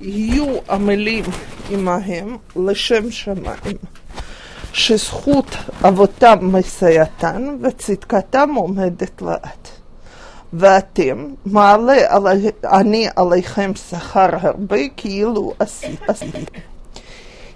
יהיו 0.00 0.46
עמלים 0.70 1.24
עמהם 1.70 2.36
לשם 2.56 3.10
שמיים, 3.10 3.76
שזכות 4.72 5.56
אבותם 5.88 6.38
מסייעתן 6.42 7.56
וצדקתם 7.62 8.54
עומדת 8.54 9.22
לאט. 9.22 9.68
ואתם, 10.52 11.26
מעלה 11.46 11.96
עלי, 12.08 12.50
אני 12.64 13.08
עליכם 13.16 13.72
שכר 13.74 14.28
הרבה, 14.40 14.88
כאילו 14.96 15.52
עשיתם. 15.58 16.12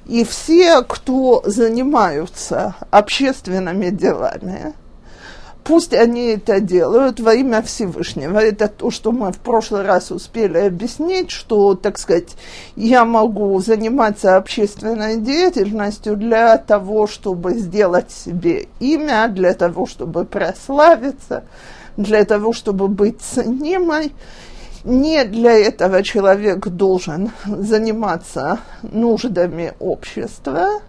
И 0.08 0.22
все, 0.22 0.84
кто 0.84 1.42
занимаются 1.46 2.76
общественными 2.92 3.90
делами, 3.90 4.72
Пусть 5.63 5.93
они 5.93 6.27
это 6.29 6.59
делают 6.59 7.19
во 7.19 7.35
имя 7.35 7.61
Всевышнего. 7.61 8.39
Это 8.39 8.67
то, 8.67 8.89
что 8.89 9.11
мы 9.11 9.31
в 9.31 9.37
прошлый 9.37 9.83
раз 9.83 10.09
успели 10.11 10.57
объяснить, 10.57 11.29
что, 11.29 11.75
так 11.75 11.99
сказать, 11.99 12.35
я 12.75 13.05
могу 13.05 13.59
заниматься 13.59 14.37
общественной 14.37 15.17
деятельностью 15.17 16.17
для 16.17 16.57
того, 16.57 17.05
чтобы 17.05 17.53
сделать 17.53 18.11
себе 18.11 18.67
имя, 18.79 19.27
для 19.27 19.53
того, 19.53 19.85
чтобы 19.85 20.25
прославиться, 20.25 21.43
для 21.95 22.25
того, 22.25 22.53
чтобы 22.53 22.87
быть 22.87 23.21
ценимой. 23.21 24.13
Не 24.83 25.25
для 25.25 25.51
этого 25.51 26.01
человек 26.01 26.67
должен 26.67 27.31
заниматься 27.45 28.59
нуждами 28.81 29.73
общества, 29.79 30.81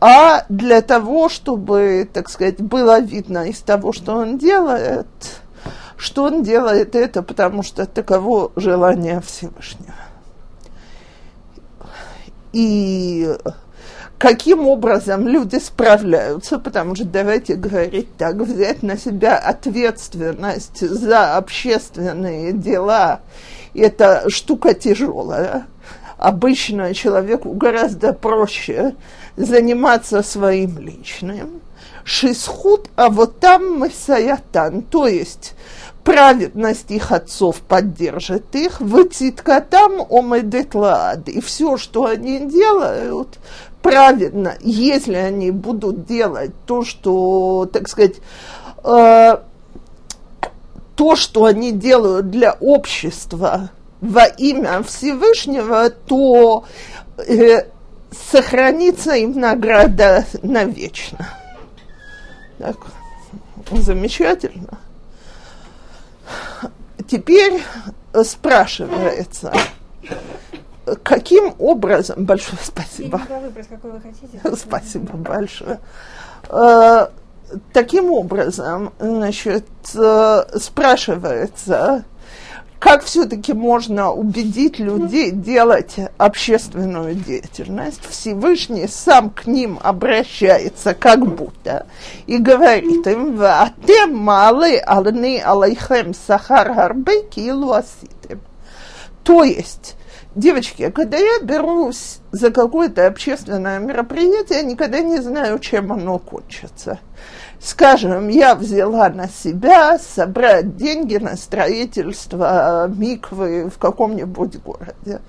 а 0.00 0.46
для 0.48 0.80
того, 0.80 1.28
чтобы, 1.28 2.08
так 2.10 2.30
сказать, 2.30 2.60
было 2.60 3.00
видно 3.00 3.48
из 3.48 3.58
того, 3.60 3.92
что 3.92 4.16
он 4.16 4.38
делает, 4.38 5.06
что 5.96 6.24
он 6.24 6.42
делает 6.42 6.94
это, 6.94 7.22
потому 7.22 7.62
что 7.62 7.84
таково 7.84 8.50
желание 8.56 9.20
Всевышнего. 9.20 9.94
И 12.52 13.36
каким 14.16 14.66
образом 14.66 15.28
люди 15.28 15.56
справляются, 15.56 16.58
потому 16.58 16.94
что 16.94 17.04
давайте 17.04 17.54
говорить 17.54 18.16
так, 18.16 18.36
взять 18.36 18.82
на 18.82 18.96
себя 18.96 19.36
ответственность 19.36 20.80
за 20.80 21.36
общественные 21.36 22.52
дела, 22.52 23.20
это 23.74 24.24
штука 24.28 24.72
тяжелая. 24.72 25.66
Обычно 26.16 26.92
человеку 26.94 27.52
гораздо 27.52 28.12
проще 28.12 28.94
заниматься 29.40 30.22
своим 30.22 30.78
личным. 30.78 31.60
Шисхут, 32.04 32.88
а 32.96 33.08
вот 33.08 33.40
там 33.40 33.78
Масаятан, 33.78 34.82
то 34.82 35.06
есть 35.06 35.54
праведность 36.02 36.90
их 36.90 37.12
отцов 37.12 37.60
поддержит 37.60 38.54
их, 38.54 38.80
вытитка 38.80 39.60
там 39.60 40.00
омедет 40.10 40.74
лаад. 40.74 41.28
И 41.28 41.40
все, 41.40 41.76
что 41.76 42.06
они 42.06 42.46
делают, 42.46 43.38
праведно, 43.82 44.54
если 44.60 45.14
они 45.14 45.50
будут 45.50 46.06
делать 46.06 46.52
то, 46.66 46.84
что, 46.84 47.68
так 47.72 47.88
сказать, 47.88 48.16
э, 48.82 49.38
то, 50.96 51.16
что 51.16 51.44
они 51.44 51.72
делают 51.72 52.30
для 52.30 52.56
общества 52.60 53.70
во 54.00 54.24
имя 54.24 54.82
Всевышнего, 54.82 55.90
то 55.90 56.64
э, 57.18 57.64
сохранится 58.12 59.14
им 59.14 59.38
награда 59.38 60.24
навечно. 60.42 61.28
Так, 62.58 62.76
замечательно. 63.70 64.78
Теперь 67.06 67.62
спрашивается, 68.24 69.52
каким 71.02 71.54
образом... 71.58 72.24
Большое 72.24 72.58
спасибо. 72.62 73.20
Выбрать, 73.28 73.68
какой 73.68 73.92
вы 73.92 74.00
хотите. 74.00 74.56
Спасибо 74.56 75.16
большое. 75.16 75.80
Э, 76.48 77.08
таким 77.72 78.12
образом, 78.12 78.92
значит, 78.98 79.66
э, 79.94 80.58
спрашивается, 80.58 82.04
как 82.80 83.04
все-таки 83.04 83.52
можно 83.52 84.10
убедить 84.10 84.78
людей 84.78 85.30
делать 85.32 85.96
общественную 86.16 87.14
деятельность? 87.14 88.00
Всевышний 88.08 88.88
сам 88.88 89.28
к 89.28 89.46
ним 89.46 89.78
обращается 89.82 90.94
как 90.94 91.26
будто 91.26 91.86
и 92.26 92.38
говорит 92.38 93.06
им, 93.06 93.36
«Ватем 93.36 94.16
малы 94.16 94.78
алны 94.78 95.42
алейхем 95.44 96.14
сахар 96.14 96.72
гарбе 96.72 97.22
килу 97.24 97.72
аситем». 97.72 98.40
То 99.24 99.44
есть, 99.44 99.96
девочки, 100.34 100.90
когда 100.90 101.18
я 101.18 101.40
берусь 101.42 102.20
за 102.32 102.50
какое-то 102.50 103.06
общественное 103.06 103.78
мероприятие, 103.78 104.60
я 104.60 104.64
никогда 104.64 105.00
не 105.00 105.20
знаю, 105.20 105.58
чем 105.58 105.92
оно 105.92 106.18
кончится– 106.18 106.98
Скажем, 107.62 108.28
я 108.28 108.54
взяла 108.54 109.10
на 109.10 109.28
себя 109.28 109.98
собрать 109.98 110.78
деньги 110.78 111.16
на 111.16 111.36
строительство 111.36 112.88
миквы 112.88 113.68
в 113.68 113.78
каком-нибудь 113.78 114.62
городе. 114.62 115.20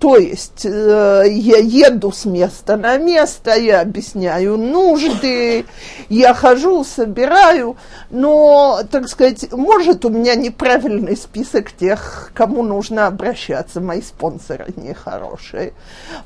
То 0.00 0.16
есть 0.16 0.66
э, 0.66 1.22
я 1.28 1.58
еду 1.58 2.10
с 2.10 2.24
места 2.24 2.76
на 2.76 2.96
место, 2.98 3.54
я 3.54 3.82
объясняю 3.82 4.58
нужды, 4.58 5.64
я 6.08 6.34
хожу, 6.34 6.82
собираю, 6.82 7.76
но, 8.10 8.80
так 8.90 9.08
сказать, 9.08 9.52
может 9.52 10.04
у 10.04 10.08
меня 10.08 10.34
неправильный 10.34 11.16
список 11.16 11.70
тех, 11.70 12.32
кому 12.34 12.64
нужно 12.64 13.06
обращаться, 13.06 13.80
мои 13.80 14.02
спонсоры 14.02 14.66
нехорошие. 14.74 15.72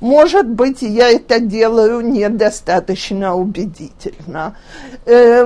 Может 0.01 0.49
быть, 0.49 0.81
я 0.81 1.11
это 1.11 1.39
делаю 1.39 2.01
недостаточно 2.01 3.35
убедительно. 3.35 4.57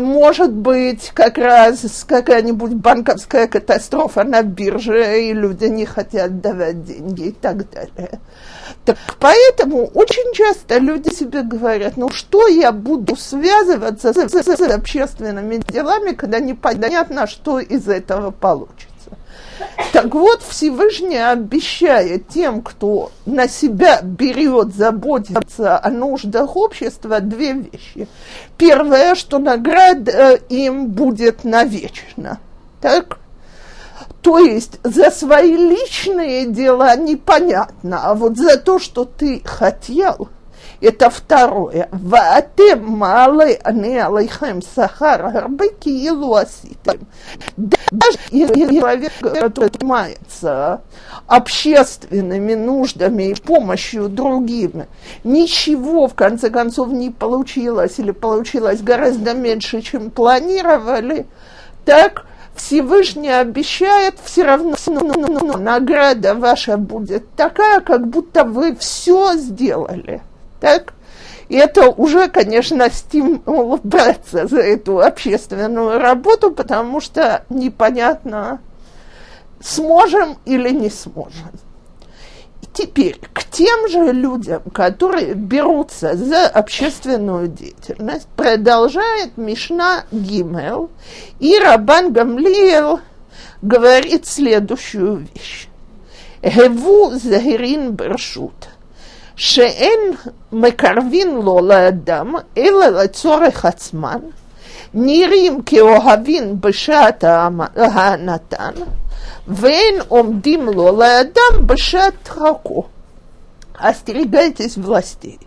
Может 0.04 0.52
быть, 0.52 1.12
как 1.14 1.38
раз 1.38 2.04
какая-нибудь 2.06 2.74
банковская 2.74 3.46
катастрофа 3.46 4.22
на 4.22 4.42
бирже, 4.42 5.22
и 5.22 5.32
люди 5.32 5.64
не 5.64 5.86
хотят 5.86 6.42
давать 6.42 6.84
деньги 6.84 7.28
и 7.28 7.32
так 7.32 7.70
далее. 7.70 8.20
Так 8.84 8.98
поэтому 9.18 9.86
очень 9.94 10.34
часто 10.34 10.76
люди 10.76 11.08
себе 11.08 11.42
говорят, 11.42 11.96
ну 11.96 12.10
что 12.10 12.48
я 12.48 12.70
буду 12.70 13.16
связываться 13.16 14.12
с, 14.12 14.28
с, 14.28 14.42
с 14.42 14.60
общественными 14.60 15.56
делами, 15.56 16.12
когда 16.12 16.38
непонятно, 16.38 17.26
что 17.26 17.58
из 17.58 17.88
этого 17.88 18.30
получится. 18.30 18.93
Так 19.92 20.14
вот, 20.14 20.42
Всевышний 20.42 21.16
обещает 21.16 22.28
тем, 22.28 22.62
кто 22.62 23.12
на 23.26 23.46
себя 23.46 24.00
берет 24.02 24.74
заботиться 24.74 25.78
о 25.78 25.90
нуждах 25.90 26.56
общества, 26.56 27.20
две 27.20 27.52
вещи. 27.52 28.08
Первое, 28.56 29.14
что 29.14 29.38
награда 29.38 30.34
им 30.48 30.88
будет 30.88 31.44
навечно. 31.44 32.40
Так? 32.80 33.18
То 34.20 34.38
есть 34.38 34.80
за 34.82 35.10
свои 35.10 35.54
личные 35.54 36.46
дела 36.46 36.96
непонятно, 36.96 38.00
а 38.04 38.14
вот 38.14 38.36
за 38.36 38.56
то, 38.56 38.78
что 38.78 39.04
ты 39.04 39.42
хотел, 39.44 40.28
это 40.84 41.08
второе. 41.08 41.88
Ваатем 41.92 42.84
малы 42.84 43.58
ане 43.64 44.04
алейхем 44.04 44.60
сахар 44.62 45.30
гарбы 45.32 45.68
киилу 45.80 46.34
аситем. 46.34 47.06
Даже 47.56 48.18
человек, 48.30 49.12
который 49.20 49.70
занимается 49.72 50.82
общественными 51.26 52.54
нуждами 52.54 53.30
и 53.30 53.34
помощью 53.34 54.08
другим, 54.08 54.84
ничего 55.24 56.06
в 56.06 56.14
конце 56.14 56.50
концов 56.50 56.88
не 56.88 57.10
получилось 57.10 57.98
или 57.98 58.10
получилось 58.10 58.82
гораздо 58.82 59.32
меньше, 59.32 59.80
чем 59.80 60.10
планировали, 60.10 61.26
так 61.86 62.26
Всевышний 62.54 63.30
обещает, 63.30 64.16
все 64.22 64.44
равно 64.44 64.76
награда 65.58 66.34
ваша 66.34 66.76
будет 66.76 67.30
такая, 67.36 67.80
как 67.80 68.06
будто 68.06 68.44
вы 68.44 68.76
все 68.76 69.34
сделали. 69.34 70.22
Так? 70.64 70.94
И 71.50 71.56
это 71.56 71.90
уже, 71.90 72.28
конечно, 72.28 72.88
стимул 72.88 73.78
браться 73.82 74.46
за 74.46 74.60
эту 74.60 74.98
общественную 75.00 75.98
работу, 75.98 76.52
потому 76.52 77.02
что 77.02 77.44
непонятно, 77.50 78.60
сможем 79.60 80.38
или 80.46 80.70
не 80.70 80.88
сможем. 80.88 81.50
Теперь 82.72 83.20
к 83.34 83.44
тем 83.44 83.90
же 83.90 84.10
людям, 84.10 84.62
которые 84.72 85.34
берутся 85.34 86.16
за 86.16 86.46
общественную 86.46 87.48
деятельность, 87.48 88.26
продолжает 88.36 89.36
Мишна 89.36 90.04
Гимел, 90.10 90.88
и 91.40 91.58
Рабан 91.58 92.10
Гамлиел 92.10 93.00
говорит 93.60 94.26
следующую 94.26 95.26
вещь. 95.34 95.68
Геву 96.42 97.10
захирин 97.10 97.92
бершут. 97.92 98.54
שאין 99.35 99.99
מקרבין 100.51 101.35
לו 101.35 101.59
לאדם 101.59 102.33
אלא 102.57 102.87
לצורך 102.87 103.65
עצמן, 103.65 104.19
נראים 104.93 105.61
כאוהבים 105.61 106.61
בשעת 106.61 107.23
הנתן, 107.75 108.73
ואין 109.47 109.95
עומדים 110.07 110.65
לו 110.65 110.99
לאדם 110.99 111.67
בשעת 111.67 112.29
רקו. 112.37 112.85
остерегайтесь 113.79 114.77
властей, 114.77 115.39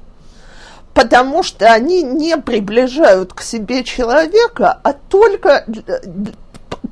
потому 0.95 1.43
что 1.43 1.73
они 1.73 2.03
не 2.03 2.37
приближают 2.39 3.33
к 3.33 3.43
себе 3.43 3.85
человека, 3.85 4.81
а 4.83 4.95
только 4.95 5.67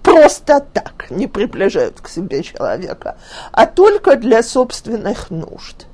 просто 0.03 0.61
так 0.73 1.11
не 1.11 1.27
приближают 1.27 2.01
к 2.01 2.09
себе 2.09 2.43
человека, 2.43 3.17
а 3.53 3.67
только 3.67 4.17
для 4.17 4.43
собственных 4.43 5.31
нужд. 5.31 5.87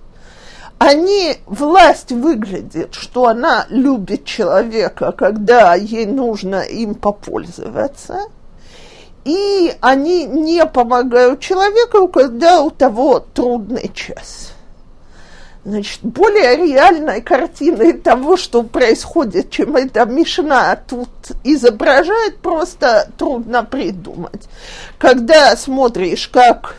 Они, 0.84 1.38
власть 1.46 2.12
выглядит, 2.12 2.96
что 2.96 3.28
она 3.28 3.68
любит 3.70 4.26
человека, 4.26 5.12
когда 5.12 5.76
ей 5.76 6.08
нужно 6.08 6.62
им 6.62 6.96
попользоваться, 6.96 8.22
и 9.24 9.76
они 9.80 10.26
не 10.26 10.66
помогают 10.66 11.40
человеку, 11.40 12.08
когда 12.08 12.64
у 12.64 12.72
того 12.72 13.20
трудный 13.20 13.92
час. 13.94 14.54
Значит, 15.64 16.00
более 16.02 16.58
реальной 16.58 17.22
картины 17.22 17.94
того, 17.94 18.36
что 18.36 18.64
происходит, 18.64 19.52
чем 19.52 19.76
эта 19.76 20.06
Мишна 20.06 20.76
тут 20.78 21.10
изображает, 21.44 22.40
просто 22.40 23.08
трудно 23.20 23.64
придумать. 23.64 24.50
Когда 24.98 25.56
смотришь, 25.56 26.28
как 26.28 26.78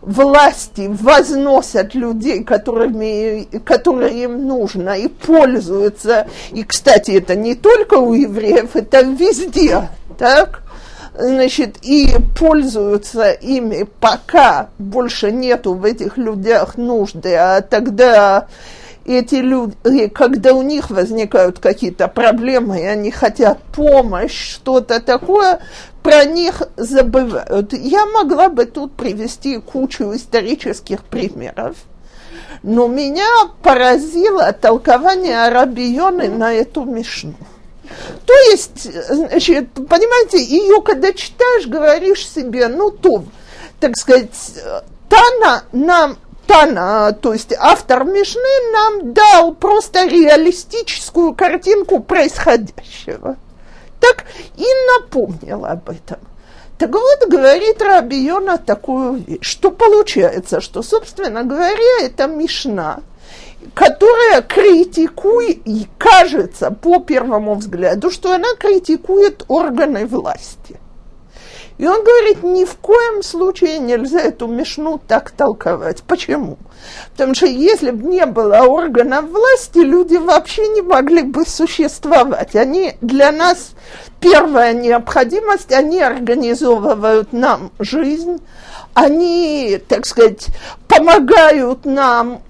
власти 0.00 0.88
возносят 0.88 1.94
людей, 1.94 2.44
которыми, 2.44 3.44
которые 3.58 4.24
им 4.24 4.46
нужно, 4.46 4.90
и 4.98 5.08
пользуются. 5.08 6.26
И, 6.52 6.64
кстати, 6.64 7.12
это 7.12 7.34
не 7.34 7.54
только 7.54 7.94
у 7.94 8.14
евреев, 8.14 8.74
это 8.74 9.02
везде, 9.02 9.88
так? 10.18 10.62
значит, 11.18 11.78
и 11.82 12.14
пользуются 12.38 13.32
ими, 13.32 13.86
пока 14.00 14.70
больше 14.78 15.32
нету 15.32 15.74
в 15.74 15.84
этих 15.84 16.16
людях 16.16 16.76
нужды, 16.76 17.34
а 17.34 17.60
тогда 17.60 18.46
эти 19.04 19.36
люди, 19.36 20.08
когда 20.08 20.52
у 20.52 20.62
них 20.62 20.90
возникают 20.90 21.58
какие-то 21.58 22.08
проблемы, 22.08 22.80
и 22.80 22.84
они 22.84 23.10
хотят 23.10 23.58
помощь, 23.74 24.54
что-то 24.54 25.00
такое, 25.00 25.60
про 26.08 26.24
них 26.24 26.62
забывают. 26.78 27.74
Я 27.74 28.06
могла 28.06 28.48
бы 28.48 28.64
тут 28.64 28.96
привести 28.96 29.58
кучу 29.58 30.14
исторических 30.14 31.04
примеров, 31.04 31.76
но 32.62 32.86
меня 32.86 33.28
поразило 33.62 34.50
толкование 34.54 35.44
Арабионы 35.44 36.30
на 36.30 36.54
эту 36.54 36.84
мишну. 36.84 37.34
То 38.24 38.32
есть, 38.50 38.90
значит, 38.90 39.74
понимаете, 39.74 40.42
ее 40.42 40.80
когда 40.80 41.12
читаешь, 41.12 41.66
говоришь 41.66 42.26
себе, 42.26 42.68
ну 42.68 42.90
то, 42.90 43.24
так 43.78 43.94
сказать, 43.94 44.30
Тана 45.10 45.64
нам 45.72 46.16
Тана, 46.46 47.12
то 47.12 47.34
есть 47.34 47.52
автор 47.52 48.04
Мишны, 48.04 48.72
нам 48.72 49.12
дал 49.12 49.54
просто 49.54 50.06
реалистическую 50.06 51.34
картинку 51.34 52.00
происходящего. 52.00 53.36
Так 54.08 54.24
и 54.56 54.66
напомнил 54.96 55.64
об 55.64 55.90
этом. 55.90 56.18
Так 56.78 56.90
вот, 56.92 57.28
говорит 57.28 57.82
Рабиона 57.82 58.58
такую 58.58 59.14
вещь, 59.14 59.38
что 59.42 59.70
получается, 59.70 60.60
что, 60.60 60.82
собственно 60.82 61.42
говоря, 61.42 62.04
это 62.04 62.26
Мишна– 62.26 63.00
которая 63.74 64.42
критикует, 64.42 65.66
и 65.66 65.88
кажется 65.98 66.70
по 66.70 67.00
первому 67.00 67.54
взгляду, 67.54 68.10
что 68.10 68.32
она 68.32 68.48
критикует 68.58 69.44
органы 69.48 70.06
власти. 70.06 70.80
И 71.78 71.86
он 71.86 72.02
говорит, 72.02 72.42
ни 72.42 72.64
в 72.64 72.76
коем 72.76 73.22
случае 73.22 73.78
нельзя 73.78 74.20
эту 74.20 74.48
мешну 74.48 75.00
так 75.06 75.30
толковать. 75.30 76.02
Почему? 76.02 76.58
Потому 77.12 77.34
что 77.36 77.46
если 77.46 77.92
бы 77.92 78.08
не 78.08 78.26
было 78.26 78.62
органов 78.62 79.26
власти, 79.30 79.78
люди 79.78 80.16
вообще 80.16 80.66
не 80.68 80.82
могли 80.82 81.22
бы 81.22 81.46
существовать. 81.46 82.56
Они 82.56 82.94
для 83.00 83.30
нас 83.30 83.70
первая 84.20 84.72
необходимость, 84.72 85.72
они 85.72 86.00
организовывают 86.00 87.32
нам 87.32 87.70
жизнь, 87.78 88.42
они, 88.94 89.80
так 89.86 90.04
сказать, 90.04 90.48
помогают 90.88 91.84
нам 91.84 92.42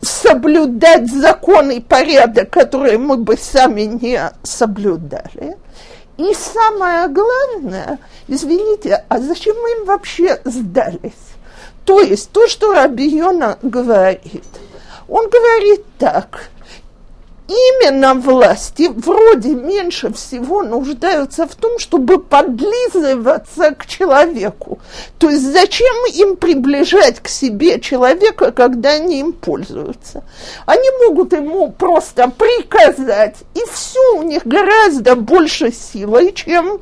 соблюдать 0.00 1.08
закон 1.08 1.70
и 1.70 1.78
порядок, 1.78 2.50
которые 2.50 2.98
мы 2.98 3.16
бы 3.16 3.36
сами 3.36 3.82
не 3.82 4.20
соблюдали. 4.42 5.56
И 6.16 6.32
самое 6.34 7.08
главное, 7.08 7.98
извините, 8.28 9.04
а 9.08 9.18
зачем 9.18 9.56
мы 9.60 9.70
им 9.72 9.84
вообще 9.84 10.40
сдались? 10.44 11.12
То 11.84 12.00
есть 12.00 12.30
то, 12.30 12.46
что 12.46 12.72
Рабиона 12.72 13.58
говорит, 13.62 14.44
он 15.08 15.28
говорит 15.28 15.84
так, 15.98 16.50
именно 17.54 18.14
власти 18.14 18.90
вроде 18.94 19.54
меньше 19.54 20.12
всего 20.12 20.62
нуждаются 20.62 21.46
в 21.46 21.54
том, 21.54 21.78
чтобы 21.78 22.18
подлизываться 22.18 23.74
к 23.74 23.86
человеку. 23.86 24.78
То 25.18 25.30
есть 25.30 25.44
зачем 25.44 25.94
им 26.12 26.36
приближать 26.36 27.20
к 27.20 27.28
себе 27.28 27.80
человека, 27.80 28.50
когда 28.52 28.90
они 28.90 29.20
им 29.20 29.32
пользуются? 29.32 30.24
Они 30.66 30.88
могут 31.06 31.32
ему 31.32 31.70
просто 31.70 32.28
приказать, 32.30 33.36
и 33.54 33.60
все, 33.70 34.18
у 34.18 34.22
них 34.22 34.46
гораздо 34.46 35.16
больше 35.16 35.72
силы, 35.72 36.32
чем, 36.32 36.80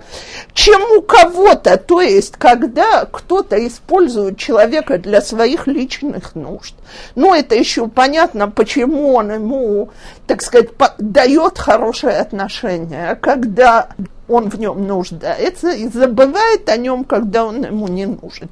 чем 0.55 0.83
у 0.93 1.03
кого-то. 1.03 1.77
То 1.77 2.01
есть, 2.01 2.37
когда 2.37 3.05
кто-то 3.05 3.67
использует 3.67 4.39
человека 4.39 4.99
для 4.99 5.21
своих 5.21 5.67
личных 5.67 6.35
нужд. 6.35 6.75
Ну, 7.15 7.35
это 7.35 7.55
еще 7.55 7.89
понятно, 7.89 8.49
почему 8.49 9.15
он 9.15 9.33
ему, 9.33 9.91
так 10.27 10.43
сказать, 10.43 10.62
дает 10.99 11.59
хорошее 11.59 12.19
отношение, 12.19 13.17
когда 13.17 13.89
он 14.29 14.49
в 14.49 14.59
нем 14.59 14.87
нуждается 14.87 15.71
и 15.71 15.89
забывает 15.89 16.69
о 16.69 16.77
нем, 16.77 17.05
когда 17.05 17.45
он 17.45 17.65
ему 17.65 17.89
не 17.89 18.07
нужен. 18.07 18.49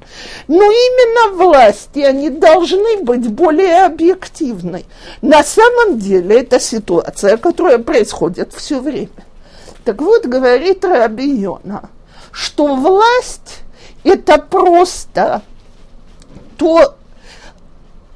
Но 0.47 0.63
именно 0.63 1.35
власти, 1.35 1.99
они 1.99 2.29
должны 2.29 3.03
быть 3.03 3.27
более 3.29 3.85
объективны. 3.85 4.85
На 5.21 5.43
самом 5.43 5.99
деле 5.99 6.41
это 6.41 6.59
ситуация, 6.59 7.37
которая 7.37 7.79
происходит 7.79 8.53
все 8.53 8.79
время. 8.79 9.09
Так 9.83 10.01
вот, 10.01 10.25
говорит 10.25 10.85
Раби 10.85 11.41
Йона, 11.41 11.89
что 12.31 12.75
власть– 12.75 13.61
это 14.03 14.37
просто 14.37 15.41
то, 16.57 16.95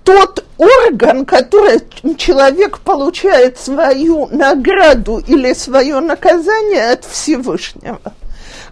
тот 0.05 0.45
орган, 0.57 1.25
который 1.25 1.81
человек 2.15 2.79
получает 2.79 3.57
свою 3.57 4.27
награду 4.27 5.17
или 5.17 5.51
свое 5.53 5.99
наказание 5.99 6.91
от 6.91 7.03
Всевышнего. 7.03 7.99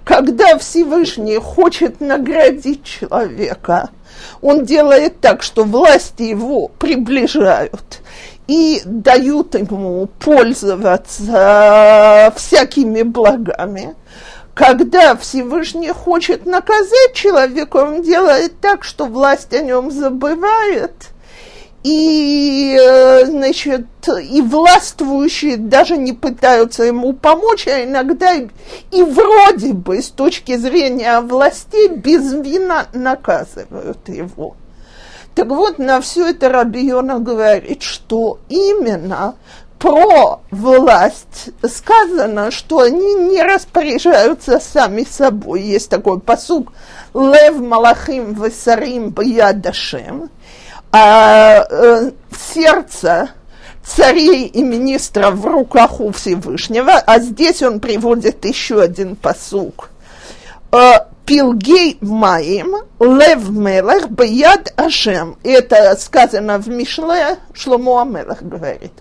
Когда 0.06 0.58
Всевышний 0.60 1.38
хочет 1.38 2.02
наградить 2.02 2.84
человека, 2.84 3.90
он 4.42 4.64
делает 4.64 5.20
так, 5.22 5.42
что 5.42 5.64
власти 5.64 6.24
его 6.24 6.68
приближают 6.68 8.02
и 8.48 8.82
дают 8.86 9.56
ему 9.56 10.08
пользоваться 10.20 12.32
всякими 12.36 13.02
благами. 13.02 13.96
Когда 14.54 15.16
Всевышний 15.16 15.90
хочет 15.90 16.46
наказать 16.46 17.14
человека, 17.16 17.78
он 17.78 18.04
делает 18.04 18.60
так, 18.60 18.84
что 18.84 19.06
власть 19.06 19.54
о 19.54 19.62
нем 19.62 19.90
забывает– 19.90 20.94
и, 21.84 22.78
э, 22.80 23.26
значит, 23.26 23.86
и 24.08 24.42
властвующие 24.42 25.58
даже 25.58 25.98
не 25.98 26.14
пытаются 26.14 26.84
ему 26.84 27.14
помочь, 27.14 27.68
а 27.68 27.84
иногда 27.84 28.34
и 28.36 29.04
вроде 29.04 29.74
бы 29.74 30.02
с 30.02 30.10
точки 30.10 30.56
зрения 30.56 31.20
властей 31.20 31.90
безвинно 31.90 32.88
наказывают 32.94 34.08
его. 34.08 34.56
Так 35.36 35.48
вот, 35.48 35.78
на 35.78 36.00
все 36.00 36.30
это 36.30 36.50
Рабиона 36.50 37.20
говорит, 37.20 37.82
что 37.82 38.40
именно 38.50 39.36
про 39.78 40.40
власть 40.52 41.50
сказано, 41.68 42.50
что 42.52 42.80
они 42.80 43.16
не 43.16 43.44
распоряжаются 43.44 44.62
сами 44.62 45.04
собой. 45.04 45.64
Есть 45.64 45.90
такой 45.90 46.22
посуд 46.22 46.70
«Лев 47.14 47.58
Малахим 47.58 48.34
Весарим 48.34 49.10
Баядашем», 49.10 50.30
а 50.94 51.66
э, 51.70 52.12
сердце 52.54 53.32
царей 53.84 54.46
и 54.46 54.62
министров 54.62 55.34
в 55.34 55.46
руках 55.46 56.00
у 56.00 56.12
Всевышнего, 56.12 56.94
а 56.94 57.20
здесь 57.20 57.64
он 57.64 57.80
приводит 57.80 58.46
еще 58.46 58.80
один 58.80 59.16
посук. 59.16 59.90
Э, 60.72 61.00
Пилгей 61.26 61.98
Маим, 62.02 62.76
Лев 63.00 63.50
Мелех, 63.50 64.10
Баяд 64.12 64.72
Ашем. 64.76 65.38
Это 65.44 65.96
сказано 65.98 66.60
в 66.60 66.68
Мишле, 66.68 67.38
Шломо 67.54 68.04
Амелех 68.04 68.44
говорит. 68.44 68.94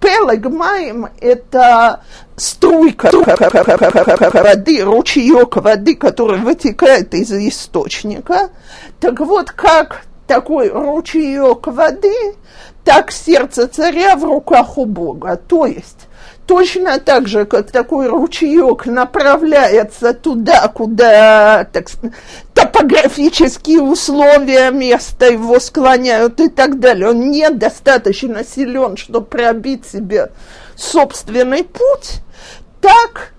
Пелег 0.00 0.44
Маим– 0.50 1.08
это 1.20 2.02
струйка 2.36 3.10
воды, 3.10 4.84
ручеек 4.84 5.56
воды, 5.56 5.94
который 5.94 6.40
вытекает 6.40 7.14
из 7.14 7.32
источника. 7.32 8.50
Так 9.00 9.20
вот, 9.20 9.50
как 9.52 10.02
такой 10.32 10.70
ручеек 10.70 11.66
воды, 11.66 12.34
так 12.84 13.12
сердце 13.12 13.68
царя 13.68 14.16
в 14.16 14.24
руках 14.24 14.78
у 14.78 14.86
Бога. 14.86 15.36
То 15.36 15.66
есть 15.66 16.08
точно 16.46 16.98
так 16.98 17.28
же, 17.28 17.44
как 17.44 17.70
такой 17.70 18.08
ручеек 18.08 18.86
направляется 18.86 20.14
туда, 20.14 20.68
куда 20.68 21.66
так, 21.70 21.88
топографические 22.54 23.82
условия 23.82 24.70
места 24.70 25.26
его 25.26 25.60
склоняют 25.60 26.40
и 26.40 26.48
так 26.48 26.80
далее. 26.80 27.10
Он 27.10 27.30
недостаточно 27.30 28.42
силен, 28.42 28.96
чтобы 28.96 29.26
пробить 29.26 29.84
себе 29.86 30.30
собственный 30.76 31.62
путь, 31.62 32.22
так 32.80 33.34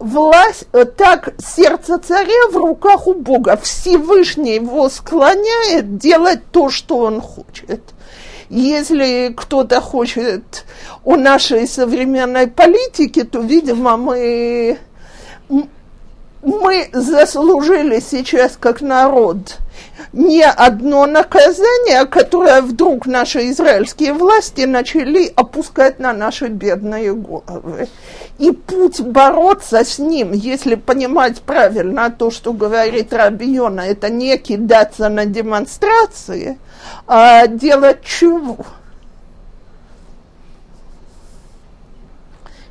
власть, 0.00 0.64
э, 0.72 0.84
так 0.84 1.34
сердце 1.38 1.98
царя 1.98 2.48
в 2.50 2.56
руках 2.56 3.06
у 3.06 3.14
Бога. 3.14 3.56
Всевышний 3.62 4.54
его 4.54 4.88
склоняет 4.88 5.98
делать 5.98 6.40
то, 6.50 6.70
что 6.70 6.98
он 6.98 7.20
хочет. 7.20 7.80
Если 8.48 9.32
кто-то 9.36 9.80
хочет 9.80 10.64
о 11.04 11.16
нашей 11.16 11.68
современной 11.68 12.48
политике, 12.48 13.24
то, 13.24 13.40
видимо, 13.40 13.96
мы, 13.96 14.78
мы 16.42 16.88
заслужили 16.92 18.00
сейчас 18.00 18.56
как 18.58 18.80
народ 18.80 19.58
не 20.12 20.42
одно 20.42 21.06
наказание, 21.06 22.06
которое 22.06 22.62
вдруг 22.62 23.06
наши 23.06 23.50
израильские 23.50 24.12
власти 24.12 24.62
начали 24.62 25.32
опускать 25.36 25.98
на 25.98 26.12
наши 26.12 26.48
бедные 26.48 27.14
головы. 27.14 27.88
И 28.38 28.50
путь 28.52 29.00
бороться 29.00 29.84
с 29.84 29.98
ним, 29.98 30.32
если 30.32 30.74
понимать 30.74 31.42
правильно 31.42 32.10
то, 32.10 32.30
что 32.30 32.52
говорит 32.52 33.12
Рабиона, 33.12 33.82
это 33.82 34.08
не 34.08 34.36
кидаться 34.38 35.08
на 35.08 35.26
демонстрации, 35.26 36.58
а 37.06 37.46
делать 37.46 38.02
чего? 38.02 38.58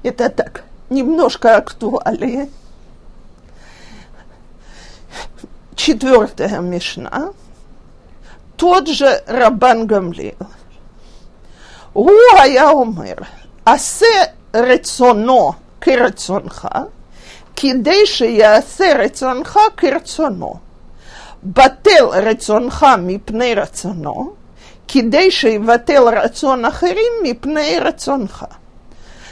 Это 0.02 0.30
так, 0.30 0.64
немножко 0.90 1.58
актуальнее. 1.58 2.50
четвертая 5.89 6.60
Мишна, 6.60 7.34
тот 8.58 8.88
же 8.88 9.24
Рабан 9.25 9.88
Гамлиил. 9.88 10.38
Гуа 11.96 12.46
я 12.46 12.72
умер. 12.72 13.27
Асе 13.63 14.34
рецоно 14.53 15.55
кирцонха, 15.79 16.89
кидейши 17.55 18.27
я 18.27 18.62
се 18.62 18.93
рецонха 18.93 19.72
кирцоно. 19.75 20.62
Бател 21.41 22.13
рецонха 22.13 22.98
мипней 22.98 23.55
рецоно, 23.55 24.34
кидейши 24.86 25.58
вател 25.58 26.12
рацон 26.12 26.65
ахарим 26.65 27.24
мипней 27.24 27.79
рецонха. 27.79 28.50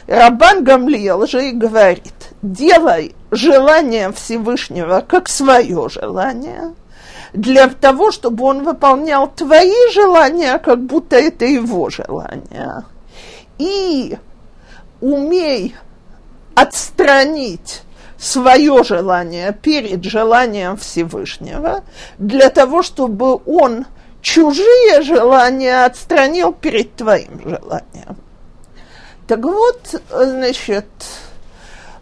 Рабан 0.08 0.64
Гамлиел 0.64 1.28
же 1.28 1.50
и 1.50 1.52
говорит, 1.52 2.32
делай 2.42 3.14
желание 3.32 4.12
Всевышнего 4.12 5.04
как 5.08 5.28
свое 5.30 5.90
желание, 5.90 6.74
для 7.34 7.68
того, 7.68 8.12
чтобы 8.12 8.46
он 8.46 8.64
выполнял 8.64 9.28
твои 9.28 9.92
желания, 9.94 10.58
как 10.60 10.84
будто 10.84 11.16
это 11.16 11.46
его 11.46 11.90
желание. 11.90 12.84
И 13.58 14.18
умей 15.02 15.76
отстранить 16.56 17.84
свое 18.18 18.84
желание 18.84 19.54
перед 19.54 20.04
желанием 20.04 20.78
Всевышнего, 20.78 21.84
для 22.18 22.50
того, 22.50 22.82
чтобы 22.82 23.40
он 23.46 23.86
чужие 24.22 25.02
желания 25.04 25.86
отстранил 25.86 26.52
перед 26.52 26.96
твоим 26.96 27.42
желанием. 27.44 28.18
Так 29.28 29.44
вот, 29.44 30.02
значит, 30.10 30.86
э, 30.96 31.27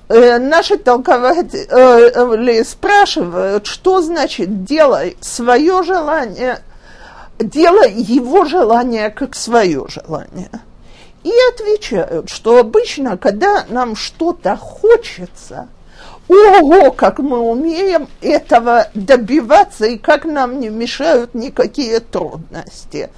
наши 0.08 0.78
толкователи 0.78 1.68
э, 1.70 2.64
спрашивают, 2.64 3.66
что 3.66 4.02
значит 4.02 4.64
делай 4.64 5.18
свое 5.20 5.84
желание, 5.84 6.60
делай 7.40 7.92
его 7.94 8.46
желание 8.46 9.10
как 9.10 9.36
свое 9.36 9.86
желание. 9.88 10.52
И 11.24 11.32
отвечают, 11.54 12.30
что 12.30 12.60
обычно, 12.60 13.18
когда 13.18 13.66
нам 13.70 13.96
что-то 13.96 14.56
хочется, 14.56 15.68
Ого, 16.28 16.92
как 16.92 17.20
мы 17.20 17.40
умеем 17.40 18.08
этого 18.22 18.88
добиваться 18.96 19.86
и 19.86 19.98
как 19.98 20.26
нам 20.26 20.60
не 20.60 20.70
мешают 20.70 21.36
никакие 21.36 22.00
трудности. 22.00 23.10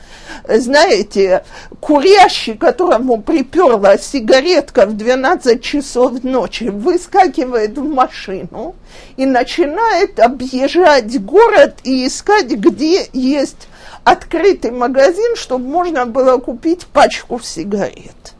Знаете, 0.47 1.45
курящий, 1.79 2.55
которому 2.55 3.21
приперла 3.21 3.97
сигаретка 3.97 4.85
в 4.85 4.97
12 4.97 5.63
часов 5.63 6.23
ночи, 6.23 6.65
выскакивает 6.65 7.77
в 7.77 7.83
машину 7.83 8.75
и 9.15 9.25
начинает 9.25 10.19
объезжать 10.19 11.23
город 11.23 11.77
и 11.83 12.07
искать, 12.07 12.47
где 12.47 13.07
есть 13.13 13.69
открытый 14.03 14.71
магазин, 14.71 15.35
чтобы 15.37 15.65
можно 15.65 16.05
было 16.05 16.39
купить 16.39 16.85
пачку 16.87 17.39
сигарет. 17.39 18.36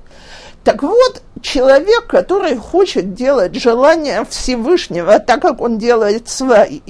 Так 0.68 0.84
вот, 0.84 1.22
человек, 1.42 2.08
который 2.08 2.58
хочет 2.58 3.14
делать 3.14 3.56
желания 3.56 4.26
Всевышнего, 4.30 5.18
так 5.18 5.42
как 5.42 5.62
он 5.62 5.78
делает 5.78 6.28
свои, 6.28 6.82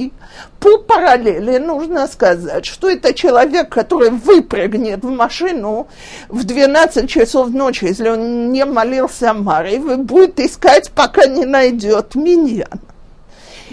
по 0.59 0.79
параллели 0.79 1.59
нужно 1.59 2.07
сказать, 2.07 2.65
что 2.65 2.89
это 2.89 3.13
человек, 3.13 3.69
который 3.69 4.09
выпрыгнет 4.09 5.03
в 5.03 5.11
машину 5.11 5.87
в 6.27 6.43
12 6.43 7.07
часов 7.07 7.49
ночи, 7.49 7.85
если 7.85 8.09
он 8.09 8.51
не 8.51 8.65
молился 8.65 9.31
Маре, 9.35 9.75
и 9.75 9.95
будет 9.95 10.39
искать, 10.39 10.89
пока 10.89 11.27
не 11.27 11.45
найдет 11.45 12.15
меня. 12.15 12.69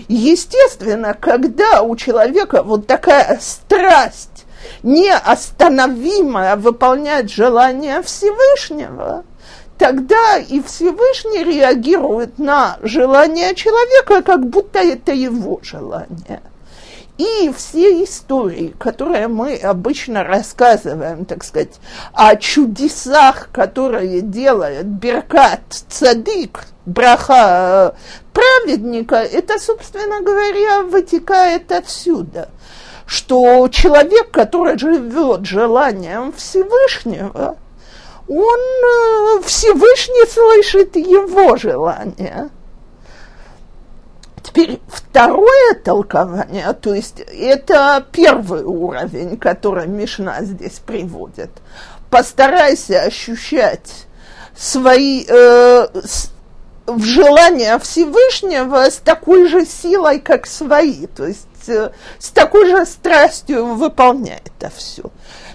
Естественно, 0.09 1.17
когда 1.19 1.81
у 1.81 1.97
человека 1.97 2.63
вот 2.63 2.87
такая 2.87 3.39
страсть 3.41 4.45
неостановимая 4.83 6.57
выполнять 6.57 7.33
желания 7.33 8.03
Всевышнего– 8.03 9.25
тогда 9.79 10.39
и 10.39 10.63
Всевышний 10.63 11.45
реагирует 11.45 12.39
на 12.39 12.79
желание 12.83 13.55
человека, 13.55 14.23
как 14.23 14.47
будто 14.47 14.79
это 14.79 15.13
его 15.13 15.61
желание. 15.63 16.43
И 17.17 17.53
все 17.57 18.03
истории, 18.03 18.75
которые 18.77 19.29
мы 19.29 19.55
обычно 19.57 20.25
рассказываем, 20.25 21.25
так 21.25 21.45
сказать, 21.45 21.79
о 22.13 22.35
чудесах, 22.35 23.51
которые 23.53 24.21
делает 24.21 24.87
Беркат 24.87 25.85
Цадик, 25.89 26.65
браха 26.87 27.95
праведника, 28.33 29.17
это, 29.17 29.61
собственно 29.61 30.23
говоря, 30.23 30.83
вытекает 30.83 31.71
отсюда, 31.71 32.49
что 33.07 33.69
человек, 33.69 34.33
который 34.33 34.77
живет 34.77 35.47
желанием 35.47 36.33
Всевышнего, 36.33 37.59
он 38.29 38.61
э, 38.61 39.43
Всевышний 39.45 40.27
слышит 40.27 40.97
его 40.97 41.57
желание. 41.57 42.51
Теперь 44.43 44.81
второе 44.89 45.75
толкование, 45.83 46.73
то 46.75 46.95
есть 46.95 47.21
это 47.21 48.07
первый 48.13 48.63
уровень, 48.63 49.37
который 49.39 49.87
Мишна 49.87 50.43
здесь 50.43 50.79
приводит. 50.79 51.51
Постарайся 52.11 53.03
ощущать 53.03 54.07
свои 54.57 55.25
э, 55.27 55.89
с, 56.05 56.31
желания 56.87 57.79
Всевышнего 57.79 58.91
с 58.91 58.97
такой 58.97 59.49
же 59.49 59.65
силой, 59.65 60.21
как 60.21 60.47
свои, 60.47 61.07
то 61.07 61.27
есть 61.27 61.49
с 61.69 62.31
такой 62.31 62.69
же 62.71 62.87
страстью 62.87 63.75
выполняй 63.75 64.43
это 64.59 64.71
все. 64.75 65.05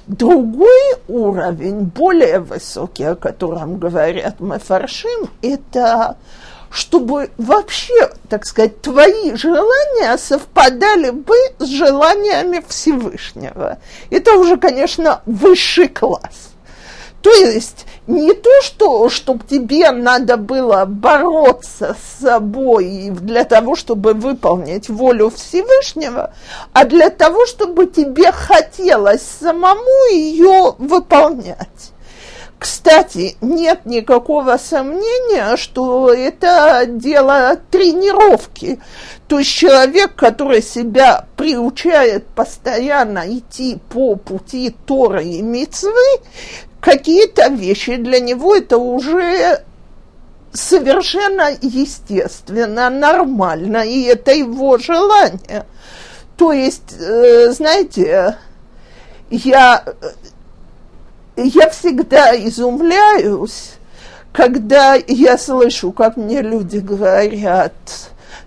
Другой 0.08 0.96
уровень, 1.08 1.82
более 1.82 2.39
высокий, 2.39 3.04
о 3.04 3.16
котором 3.16 3.78
говорят 3.78 4.39
мы 4.39 4.60
фаршим, 4.60 5.30
это 5.42 6.18
чтобы 6.72 7.32
вообще, 7.38 8.10
так 8.30 8.46
сказать, 8.46 8.82
твои 8.82 9.36
желания 9.36 10.18
совпадали 10.18 11.10
бы 11.10 11.36
с 11.58 11.66
желаниями 11.66 12.63
Всевышнего. 12.68 13.80
Это 14.10 14.34
уже, 14.34 14.58
конечно, 14.58 15.22
высший 15.25 15.88
класс. 15.88 16.54
То 17.21 17.31
есть 17.31 17.85
не 18.07 18.33
то, 18.33 18.49
что, 18.61 19.09
чтобы 19.09 19.43
тебе 19.45 19.91
надо 19.91 20.38
было 20.38 20.85
бороться 20.85 21.95
с 22.01 22.21
собой 22.23 23.09
для 23.11 23.43
того, 23.43 23.75
чтобы 23.75 24.13
выполнить 24.13 24.89
волю 24.89 25.29
Всевышнего, 25.29 26.33
а 26.73 26.85
для 26.85 27.09
того, 27.09 27.45
чтобы 27.45 27.88
тебе 27.88 28.31
хотелось 28.31 29.21
самому 29.21 30.11
ее 30.11 30.75
выполнять. 30.77 31.91
Кстати, 32.59 33.38
нет 33.39 33.85
никакого 33.85 34.57
сомнения, 34.57 35.55
что 35.55 36.13
это 36.13 36.83
дело 36.85 37.57
тренировки. 37.71 38.81
То 39.29 39.39
есть 39.39 39.51
человек, 39.51 40.15
который 40.15 40.61
себя 40.61 41.25
приучает 41.38 42.27
постоянно 42.27 43.23
идти 43.27 43.79
по 43.89 44.17
пути 44.17 44.75
Торы 44.85 45.23
и 45.23 45.41
Мицвы, 45.41 45.93
какие-то 46.81 47.50
вещи 47.50 47.95
для 47.98 48.19
него 48.19 48.55
это 48.55 48.77
уже 48.77 49.63
совершенно 50.51 51.51
естественно, 51.62 52.89
нормально, 52.89 53.86
и 53.86 54.03
это 54.03 54.31
его 54.31 54.77
желание. 54.77 55.65
То 56.38 56.53
есть, 56.53 56.95
э, 57.00 57.51
знаете, 57.51 58.38
я, 59.29 59.83
я 61.36 61.69
всегда 61.69 62.36
изумляюсь, 62.36 63.74
когда 64.31 64.95
я 64.95 65.38
слышу, 65.38 65.91
как 65.91 66.17
мне 66.17 66.41
люди 66.41 66.77
говорят, 66.77 67.74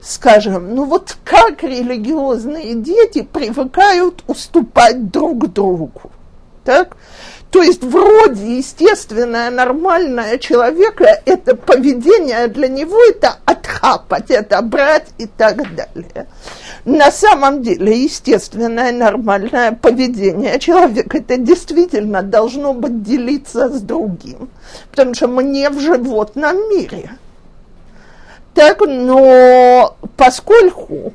скажем, 0.00 0.74
ну 0.74 0.84
вот 0.84 1.16
как 1.24 1.62
религиозные 1.62 2.74
дети 2.74 3.22
привыкают 3.22 4.24
уступать 4.26 5.10
друг 5.10 5.52
другу, 5.52 6.10
так? 6.64 6.96
То 7.52 7.62
есть 7.62 7.84
вроде 7.84 8.56
естественное, 8.56 9.50
нормальное 9.50 10.38
человека, 10.38 11.20
это 11.26 11.54
поведение 11.54 12.48
для 12.48 12.66
него 12.66 12.98
это 13.04 13.36
отхапать, 13.44 14.30
это 14.30 14.62
брать 14.62 15.08
и 15.18 15.26
так 15.26 15.58
далее. 15.74 16.28
На 16.86 17.10
самом 17.10 17.60
деле 17.60 18.04
естественное, 18.04 18.90
нормальное 18.90 19.72
поведение 19.72 20.58
человека 20.58 21.18
это 21.18 21.36
действительно 21.36 22.22
должно 22.22 22.72
быть 22.72 23.02
делиться 23.02 23.68
с 23.68 23.82
другим, 23.82 24.48
потому 24.90 25.12
что 25.12 25.28
мы 25.28 25.44
не 25.44 25.68
в 25.68 25.78
животном 25.78 26.56
мире. 26.70 27.10
Так, 28.54 28.80
но 28.80 29.94
поскольку 30.16 31.12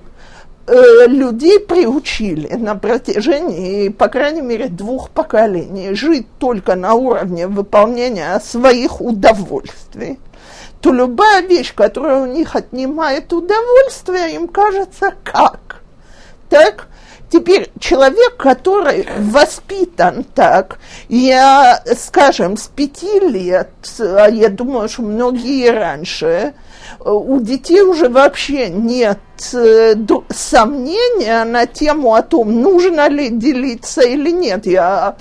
э, 0.67 1.07
людей 1.07 1.59
приучили 1.59 2.53
на 2.55 2.75
протяжении, 2.75 3.89
по 3.89 4.07
крайней 4.07 4.41
мере, 4.41 4.67
двух 4.67 5.09
поколений 5.09 5.93
жить 5.93 6.27
только 6.39 6.75
на 6.75 6.93
уровне 6.93 7.47
выполнения 7.47 8.39
своих 8.39 9.01
удовольствий, 9.01 10.19
то 10.81 10.91
любая 10.91 11.41
вещь, 11.41 11.73
которая 11.73 12.21
у 12.21 12.25
них 12.25 12.55
отнимает 12.55 13.31
удовольствие, 13.33 14.35
им 14.35 14.47
кажется 14.47 15.13
как. 15.23 15.81
Так? 16.49 16.87
Теперь 17.29 17.69
человек, 17.79 18.37
который 18.37 19.05
воспитан 19.19 20.23
так, 20.23 20.79
я, 21.09 21.83
скажем, 21.97 22.55
с 22.55 22.67
пяти 22.67 23.19
лет, 23.19 23.69
а 23.99 24.27
я 24.29 24.47
думаю, 24.47 24.87
что 24.87 25.01
многие 25.01 25.69
раньше, 25.71 26.53
у 26.99 27.39
детей 27.39 27.81
уже 27.81 28.09
вообще 28.09 28.69
нет 28.69 29.19
э, 29.53 29.95
сомнения 30.29 31.43
на 31.43 31.65
тему 31.65 32.13
о 32.13 32.21
том, 32.21 32.61
нужно 32.61 33.07
ли 33.09 33.29
делиться 33.29 34.01
или 34.01 34.31
нет. 34.31 34.65
Я 34.65 35.15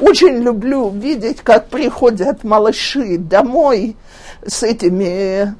очень 0.00 0.42
люблю 0.42 0.90
видеть, 0.90 1.40
как 1.42 1.68
приходят 1.68 2.44
малыши 2.44 3.18
домой 3.18 3.96
с 4.46 4.62
этими, 4.62 5.54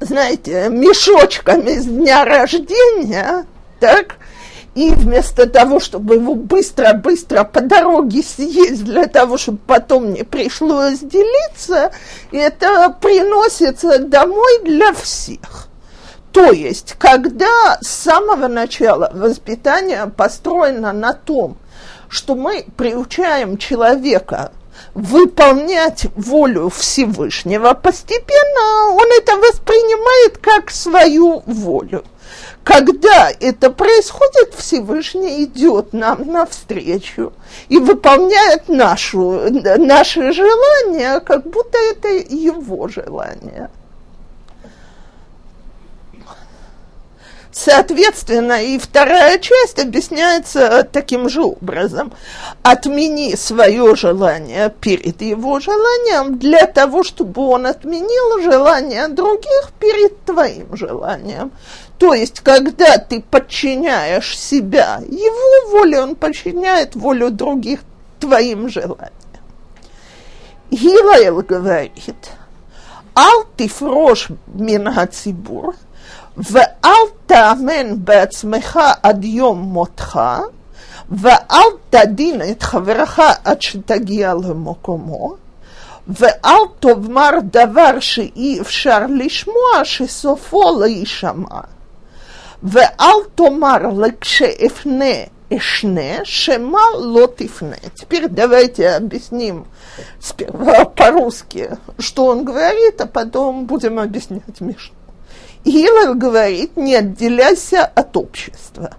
знаете, 0.00 0.68
мешочками 0.68 1.78
с 1.78 1.86
дня 1.86 2.24
рождения, 2.24 3.46
так, 3.80 4.16
и 4.78 4.92
вместо 4.92 5.48
того, 5.48 5.80
чтобы 5.80 6.14
его 6.14 6.36
быстро-быстро 6.36 7.42
по 7.42 7.60
дороге 7.60 8.22
съесть 8.22 8.84
для 8.84 9.06
того, 9.06 9.36
чтобы 9.36 9.58
потом 9.66 10.12
не 10.12 10.22
пришлось 10.22 11.00
делиться, 11.00 11.90
это 12.30 12.96
приносится 13.00 13.98
домой 13.98 14.60
для 14.62 14.92
всех. 14.92 15.66
То 16.30 16.52
есть, 16.52 16.94
когда 16.96 17.78
с 17.80 17.88
самого 17.88 18.46
начала 18.46 19.10
воспитание 19.12 20.06
построено 20.16 20.92
на 20.92 21.12
том, 21.12 21.56
что 22.08 22.36
мы 22.36 22.64
приучаем 22.76 23.58
человека 23.58 24.52
выполнять 24.94 26.06
волю 26.14 26.68
Всевышнего, 26.68 27.74
постепенно 27.74 28.92
он 28.92 29.08
это 29.18 29.36
воспринимает 29.38 30.38
как 30.38 30.70
свою 30.70 31.42
волю. 31.46 32.04
Когда 32.64 33.30
это 33.30 33.70
происходит, 33.70 34.54
Всевышний 34.56 35.44
идет 35.44 35.92
нам 35.92 36.30
навстречу 36.30 37.32
и 37.68 37.78
выполняет 37.78 38.68
нашу, 38.68 39.40
наши 39.50 40.32
желания, 40.32 41.20
как 41.20 41.46
будто 41.46 41.78
это 41.78 42.08
его 42.08 42.88
желание. 42.88 43.70
Соответственно, 47.58 48.62
и 48.62 48.78
вторая 48.78 49.36
часть 49.40 49.80
объясняется 49.80 50.88
таким 50.92 51.28
же 51.28 51.42
образом. 51.42 52.12
Отмени 52.62 53.34
свое 53.34 53.96
желание 53.96 54.72
перед 54.80 55.20
его 55.20 55.58
желанием 55.58 56.38
для 56.38 56.68
того, 56.68 57.02
чтобы 57.02 57.42
он 57.48 57.66
отменил 57.66 58.44
желание 58.44 59.08
других 59.08 59.72
перед 59.80 60.24
твоим 60.24 60.76
желанием. 60.76 61.50
То 61.98 62.14
есть, 62.14 62.38
когда 62.40 62.96
ты 62.98 63.20
подчиняешь 63.20 64.38
себя 64.38 65.00
его 65.08 65.70
воле, 65.70 66.00
он 66.00 66.14
подчиняет 66.14 66.94
волю 66.94 67.30
других 67.30 67.80
твоим 68.20 68.68
желаниям. 68.68 69.10
Гилаэл 70.70 71.42
говорит, 71.42 72.30
«Ал 73.16 73.46
тифрош 73.56 74.28
мин 74.46 74.92
хацибур, 74.92 75.74
ואל 76.37 77.05
תאמן 77.25 77.95
בעצמך 77.97 78.79
עד 79.03 79.23
יום 79.25 79.59
מותך, 79.59 80.19
ואל 81.09 81.69
תדין 81.89 82.41
את 82.51 82.63
חברך 82.63 83.19
עד 83.43 83.61
שתגיע 83.61 84.33
למקומו, 84.33 85.35
ואל 86.07 86.63
תאמר 86.79 87.29
דבר 87.43 87.99
שאי 87.99 88.61
אפשר 88.61 88.99
לשמוע 89.09 89.83
שסופו 89.83 90.79
להישמע. 90.79 91.59
ואל 92.63 93.19
תאמר 93.35 93.77
לכשאפנה 93.97 95.15
эшне, 95.55 96.21
шема 96.23 96.81
лотифне. 96.95 97.77
Теперь 97.95 98.27
давайте 98.27 98.89
объясним 98.89 99.67
сперва 100.19 100.85
по-русски, 100.85 101.77
что 101.99 102.25
он 102.25 102.43
говорит, 102.43 102.99
а 103.01 103.05
потом 103.05 103.65
будем 103.65 103.99
объяснять 103.99 104.61
Мишну. 104.61 104.95
Гилар 105.64 106.14
говорит, 106.14 106.76
не 106.76 106.94
отделяйся 106.94 107.84
от 107.84 108.16
общества. 108.16 108.92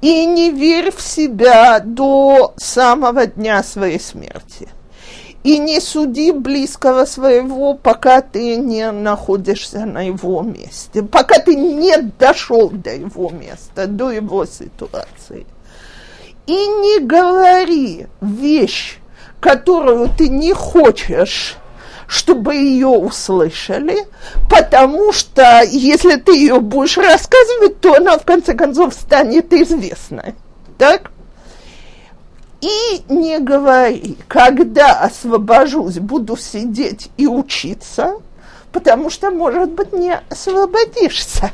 И 0.00 0.26
не 0.26 0.50
верь 0.50 0.90
в 0.90 1.00
себя 1.00 1.80
до 1.80 2.54
самого 2.56 3.26
дня 3.26 3.62
своей 3.62 3.98
смерти 3.98 4.68
и 5.46 5.58
не 5.58 5.80
суди 5.80 6.32
близкого 6.32 7.04
своего, 7.04 7.74
пока 7.74 8.20
ты 8.20 8.56
не 8.56 8.90
находишься 8.90 9.86
на 9.86 10.04
его 10.04 10.42
месте, 10.42 11.04
пока 11.04 11.38
ты 11.38 11.54
не 11.54 11.96
дошел 12.18 12.68
до 12.68 12.92
его 12.92 13.30
места, 13.30 13.86
до 13.86 14.10
его 14.10 14.44
ситуации. 14.44 15.46
И 16.48 16.52
не 16.52 16.98
говори 16.98 18.08
вещь, 18.20 18.98
которую 19.38 20.08
ты 20.18 20.28
не 20.28 20.52
хочешь, 20.52 21.54
чтобы 22.06 22.54
ее 22.54 22.88
услышали, 22.88 24.06
потому 24.48 25.12
что 25.12 25.62
если 25.62 26.16
ты 26.16 26.36
ее 26.36 26.60
будешь 26.60 26.96
рассказывать, 26.96 27.80
то 27.80 27.94
она 27.94 28.18
в 28.18 28.24
конце 28.24 28.54
концов 28.54 28.94
станет 28.94 29.52
известной. 29.52 30.34
Так? 30.78 31.10
И 32.60 33.04
не 33.08 33.38
говори, 33.38 34.16
когда 34.28 35.00
освобожусь, 35.00 35.98
буду 35.98 36.36
сидеть 36.36 37.10
и 37.16 37.26
учиться, 37.26 38.14
потому 38.72 39.10
что, 39.10 39.30
может 39.30 39.70
быть, 39.70 39.92
не 39.92 40.16
освободишься. 40.30 41.50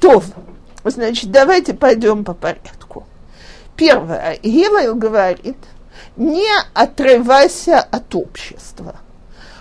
То, 0.00 0.22
значит, 0.84 1.30
давайте 1.30 1.74
пойдем 1.74 2.24
по 2.24 2.34
порядку. 2.34 3.06
Первое. 3.76 4.38
Гилайл 4.42 4.94
говорит, 4.94 5.56
не 6.16 6.48
отрывайся 6.74 7.80
от 7.80 8.14
общества. 8.14 8.96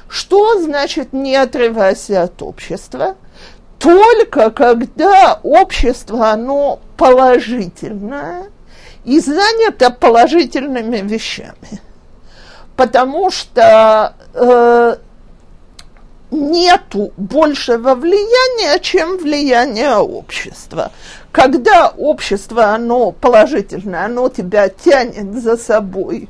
Что 0.09 0.59
значит 0.61 1.13
не 1.13 1.35
отрывайся 1.35 2.23
от 2.23 2.41
общества? 2.41 3.15
Только 3.77 4.51
когда 4.51 5.39
общество, 5.43 6.31
оно 6.31 6.79
положительное– 6.97 8.49
и 9.05 9.19
занято 9.19 9.89
положительными 9.89 10.97
вещами. 10.97 11.81
Потому 12.75 13.31
что 13.31 14.13
э, 14.33 14.95
нету 16.31 17.11
большего 17.17 17.95
влияния, 17.95 18.79
чем 18.79 19.17
влияние 19.17 19.95
общества. 19.95 20.91
Когда 21.31 21.89
общество, 21.89 22.73
оно 22.73 23.11
положительное, 23.11 24.05
оно 24.05 24.29
тебя 24.29 24.69
тянет 24.69 25.41
за 25.41 25.57
собой 25.57 26.29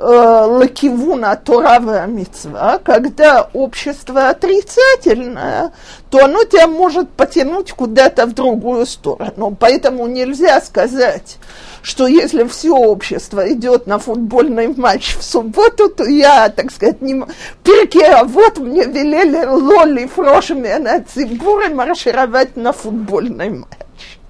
лакивуна 0.00 1.34
Турава 1.36 2.06
Мицва, 2.06 2.78
когда 2.84 3.48
общество 3.52 4.28
отрицательное, 4.28 5.72
то 6.10 6.24
оно 6.24 6.44
тебя 6.44 6.68
может 6.68 7.10
потянуть 7.10 7.72
куда-то 7.72 8.26
в 8.26 8.32
другую 8.32 8.86
сторону. 8.86 9.56
Поэтому 9.58 10.06
нельзя 10.06 10.60
сказать, 10.60 11.38
что 11.82 12.06
если 12.06 12.44
все 12.44 12.70
общество 12.70 13.52
идет 13.52 13.86
на 13.86 13.98
футбольный 13.98 14.68
матч 14.68 15.16
в 15.16 15.22
субботу, 15.22 15.88
то 15.88 16.04
я, 16.04 16.48
так 16.48 16.70
сказать, 16.70 17.02
не... 17.02 17.24
Перке, 17.64 18.06
а 18.06 18.24
вот 18.24 18.58
мне 18.58 18.84
велели 18.84 19.44
лоли 19.44 20.06
фрошами 20.06 20.76
на 20.78 21.02
цибуры 21.02 21.70
маршировать 21.70 22.56
на 22.56 22.72
футбольный 22.72 23.50
матч. 23.50 24.20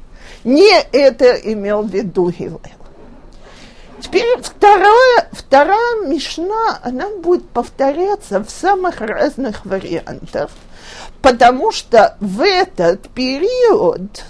Не 0.44 0.80
это 0.92 1.32
имел 1.32 1.82
в 1.82 1.90
виду 1.90 2.30
Гилел. 2.30 2.60
Теперь 4.00 4.40
вторая, 4.40 5.28
вторая 5.32 6.06
мишна, 6.06 6.78
она 6.82 7.08
будет 7.08 7.48
повторяться 7.48 8.42
в 8.42 8.50
самых 8.50 9.00
разных 9.00 9.66
вариантах, 9.66 10.50
потому 11.20 11.72
что 11.72 12.16
в 12.20 12.42
этот 12.42 13.08
период 13.10 14.24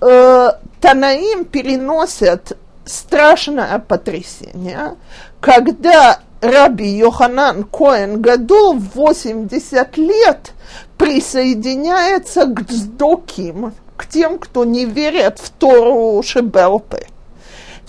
э, 0.00 0.50
Танаим 0.80 1.44
переносят 1.44 2.56
страшное 2.84 3.78
потрясение, 3.80 4.96
когда 5.40 6.20
Раби 6.40 6.86
Йоханан 6.86 7.64
Коэн 7.64 8.20
Гадол 8.20 8.74
в 8.74 8.94
80 8.94 9.96
лет 9.96 10.52
присоединяется 10.98 12.44
к 12.44 12.60
Дздоким, 12.66 13.72
к 13.96 14.06
тем, 14.06 14.38
кто 14.38 14.64
не 14.64 14.84
верит 14.84 15.38
в 15.38 15.50
Тору 15.50 16.22
Шебелпе. 16.22 17.06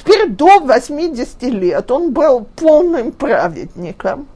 Теперь 0.05 0.29
до 0.29 0.59
80 0.59 1.43
лет 1.43 1.89
он 1.89 2.11
был 2.11 2.45
полным 2.55 3.11
праведником. 3.11 4.27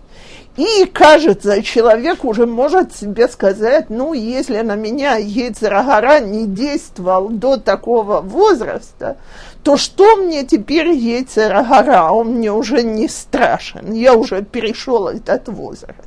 И, 0.57 0.85
кажется, 0.85 1.61
человек 1.61 2.25
уже 2.25 2.47
может 2.47 2.95
себе 2.95 3.27
сказать, 3.27 3.89
ну, 3.89 4.13
если 4.13 4.59
на 4.61 4.75
меня 4.75 5.15
Ецарагара 5.15 6.19
не 6.19 6.47
действовал 6.47 7.29
до 7.29 7.57
такого 7.57 8.19
возраста, 8.19 9.17
то 9.63 9.77
что 9.77 10.17
мне 10.17 10.43
теперь 10.43 10.89
Ецарагара? 10.89 12.11
Он 12.11 12.35
мне 12.37 12.51
уже 12.51 12.81
не 12.81 13.07
страшен, 13.07 13.93
я 13.93 14.15
уже 14.15 14.41
перешел 14.41 15.07
этот 15.07 15.47
возраст. 15.49 15.99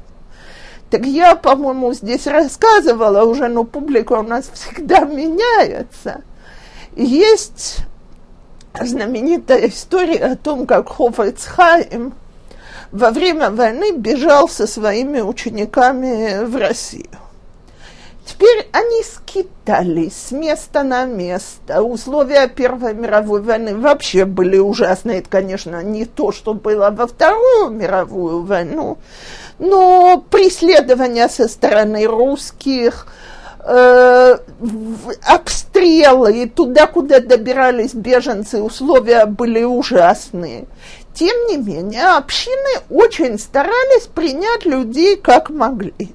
Так 0.90 1.06
я, 1.06 1.36
по-моему, 1.36 1.94
здесь 1.94 2.26
рассказывала 2.26 3.22
уже, 3.22 3.48
но 3.48 3.62
публика 3.62 4.14
у 4.14 4.22
нас 4.22 4.50
всегда 4.52 5.00
меняется. 5.00 6.22
Есть 6.94 7.86
знаменитая 8.80 9.68
история 9.68 10.24
о 10.24 10.36
том, 10.36 10.66
как 10.66 10.88
Хофицхайм 10.88 12.14
во 12.90 13.10
время 13.10 13.50
войны 13.50 13.92
бежал 13.92 14.48
со 14.48 14.66
своими 14.66 15.20
учениками 15.20 16.44
в 16.44 16.56
Россию. 16.56 17.06
Теперь 18.24 18.68
они 18.70 19.02
скитались 19.02 20.14
с 20.28 20.30
места 20.30 20.84
на 20.84 21.04
место. 21.06 21.82
Условия 21.82 22.46
Первой 22.46 22.94
мировой 22.94 23.42
войны 23.42 23.76
вообще 23.76 24.24
были 24.26 24.58
ужасные. 24.58 25.18
Это, 25.18 25.28
конечно, 25.28 25.82
не 25.82 26.04
то, 26.04 26.30
что 26.30 26.54
было 26.54 26.90
во 26.90 27.08
Вторую 27.08 27.70
мировую 27.70 28.42
войну, 28.42 28.98
но 29.58 30.24
преследования 30.30 31.28
со 31.28 31.48
стороны 31.48 32.06
русских– 32.06 33.08
э, 33.64 34.38
обстрелы, 35.26 36.42
и 36.42 36.48
туда, 36.48 36.86
куда 36.86 37.20
добирались 37.20 37.94
беженцы, 37.94 38.62
условия 38.62 39.26
были 39.26 39.62
ужасные. 39.62 40.66
Тем 41.14 41.36
не 41.48 41.58
менее, 41.58 42.16
общины 42.16 42.80
очень 42.88 43.38
старались 43.38 44.06
принять 44.14 44.64
людей 44.64 45.16
как 45.16 45.50
могли. 45.50 46.14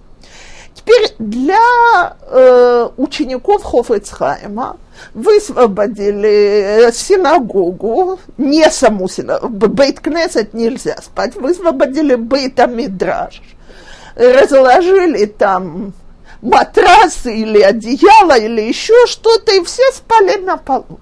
Теперь 0.73 1.15
для 1.19 2.15
э, 2.21 2.89
учеников 2.97 3.63
Хофицхайма 3.63 4.77
высвободили 5.13 6.89
синагогу, 6.93 8.19
не 8.37 8.69
саму 8.69 9.09
синагогу, 9.09 9.67
Бейт-Кнесет 9.67 10.53
нельзя 10.53 10.97
спать, 11.01 11.35
высвободили 11.35 12.15
Бейт-Амидраж, 12.15 13.41
разложили 14.15 15.25
там 15.25 15.93
матрасы 16.41 17.35
или 17.35 17.61
одеяло 17.61 18.37
или 18.37 18.61
еще 18.61 19.05
что-то, 19.07 19.55
и 19.55 19.63
все 19.63 19.83
спали 19.91 20.37
на 20.37 20.57
полу. 20.57 20.99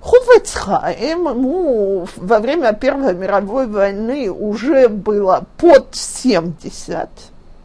Хувецхайм, 0.00 1.28
ему 1.28 2.06
во 2.16 2.38
время 2.38 2.72
Первой 2.72 3.14
мировой 3.14 3.66
войны 3.66 4.30
уже 4.30 4.88
было 4.88 5.44
под 5.56 5.88
70, 5.94 7.08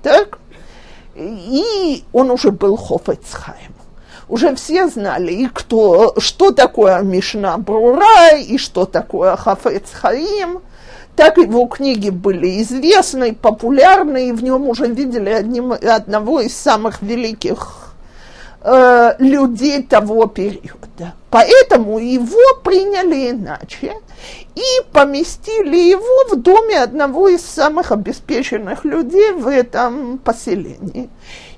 так? 0.01 0.39
И 1.15 2.03
он 2.11 2.31
уже 2.31 2.51
был 2.51 2.75
Хофецхайм. 2.75 3.73
Уже 4.27 4.55
все 4.55 4.87
знали, 4.87 5.31
и 5.31 5.47
кто, 5.47 6.15
что 6.17 6.51
такое 6.51 7.01
Мишна 7.01 7.57
Брура, 7.57 8.31
и 8.31 8.57
что 8.57 8.85
такое 8.85 9.35
Хафецхаим– 9.35 10.61
так 11.15 11.37
его 11.37 11.67
книги 11.67 12.09
были 12.09 12.61
известны, 12.61 13.35
популярны, 13.35 14.29
и 14.29 14.31
в 14.31 14.43
нем 14.43 14.67
уже 14.67 14.87
видели 14.87 15.29
одним, 15.29 15.73
одного 15.73 16.39
из 16.41 16.55
самых 16.57 17.01
великих 17.01 17.93
э, 18.61 19.13
людей 19.19 19.83
того 19.83 20.25
периода. 20.25 21.13
Поэтому 21.29 21.99
его 21.99 22.61
приняли 22.63 23.31
иначе 23.31 23.93
и 24.55 24.91
поместили 24.91 25.77
его 25.77 26.29
в 26.31 26.35
доме 26.37 26.81
одного 26.81 27.27
из 27.27 27.45
самых 27.45 27.91
обеспеченных 27.91 28.83
людей 28.83 29.33
в 29.33 29.47
этом 29.47 30.17
поселении. 30.17 31.09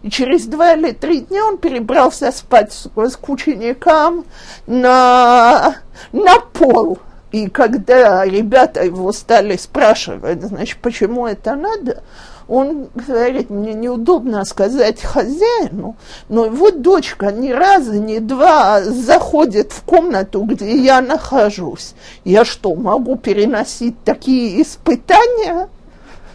И 0.01 0.09
через 0.09 0.45
два 0.45 0.73
или 0.73 0.91
три 0.91 1.21
дня 1.21 1.45
он 1.45 1.57
перебрался 1.57 2.31
спать 2.31 2.73
с, 2.73 2.89
с 2.93 3.19
учеником 3.27 4.25
на, 4.67 5.77
на 6.11 6.39
пол– 6.39 6.99
и 7.35 7.49
когда 7.49 8.23
ребята 8.23 8.85
его 8.85 9.11
стали 9.11 9.57
спрашивать, 9.57 10.41
значит, 10.41 10.77
почему 10.77 11.27
это 11.27 11.55
надо, 11.55 12.01
он 12.47 12.87
говорит, 12.95 13.49
мне 13.49 13.73
неудобно 13.73 14.45
сказать 14.45 15.01
хозяину, 15.01 15.97
но 16.29 16.45
его 16.45 16.71
дочка 16.71 17.33
ни 17.33 17.51
разу, 17.51 17.95
ни 17.95 18.19
два 18.19 18.81
заходит 18.83 19.73
в 19.73 19.81
комнату, 19.81 20.43
где 20.43 20.77
я 20.77 21.01
нахожусь. 21.01 21.93
Я 22.23 22.45
что, 22.45 22.73
могу 22.73 23.17
переносить 23.17 24.01
такие 24.05 24.61
испытания? 24.61 25.67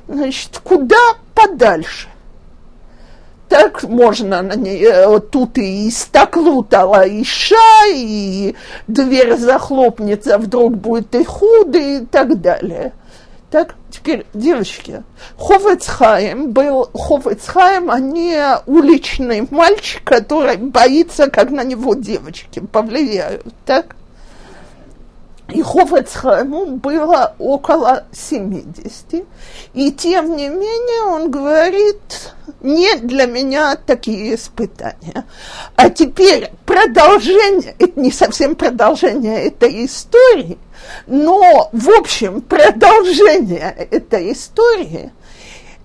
Значит, 0.07 0.61
куда 0.63 1.15
подальше? 1.35 2.09
Так 3.51 3.83
можно 3.83 4.43
на 4.43 4.55
ней, 4.55 4.85
э, 4.85 5.19
тут 5.19 5.59
и 5.59 5.91
стаклутала 5.91 7.03
иша, 7.07 7.89
и 7.93 8.55
дверь 8.87 9.37
захлопнется, 9.37 10.39
вдруг 10.39 10.77
будет 10.77 11.13
и 11.17 11.25
худо, 11.25 11.77
и 11.77 12.07
так 12.07 12.41
далее. 12.41 12.93
Так, 13.51 13.75
теперь, 13.91 14.25
девочки, 14.35 15.03
Хофецхайм 15.37 16.53
был, 16.53 16.91
Хофецхайм, 16.95 17.91
а 17.91 17.99
не 17.99 18.41
уличный 18.67 19.45
мальчик, 19.51 20.05
который 20.05 20.57
боится, 20.57 21.29
как 21.29 21.51
на 21.51 21.65
него 21.65 21.95
девочки 21.95 22.61
повлияют, 22.61 23.45
так? 23.67 23.97
И 25.53 25.63
Хофецхайму 25.63 26.67
было 26.77 27.35
около 27.39 28.05
70. 28.13 29.27
И 29.75 29.93
тем 29.93 30.37
не 30.37 30.49
менее 30.49 31.03
он 31.05 31.31
говорит, 31.31 32.35
не 32.61 32.97
для 32.97 33.27
меня 33.27 33.77
такие 33.77 34.35
испытания. 34.35 35.25
А 35.77 35.91
теперь 35.91 36.51
продолжение, 36.67 37.75
это 37.79 38.01
не 38.01 38.11
совсем 38.11 38.55
продолжение 38.55 39.45
этой 39.47 39.85
истории, 39.85 40.59
но 41.07 41.69
в 41.73 41.91
общем 41.91 42.41
продолжение 42.41 43.75
этой 43.91 44.33
истории– 44.33 45.13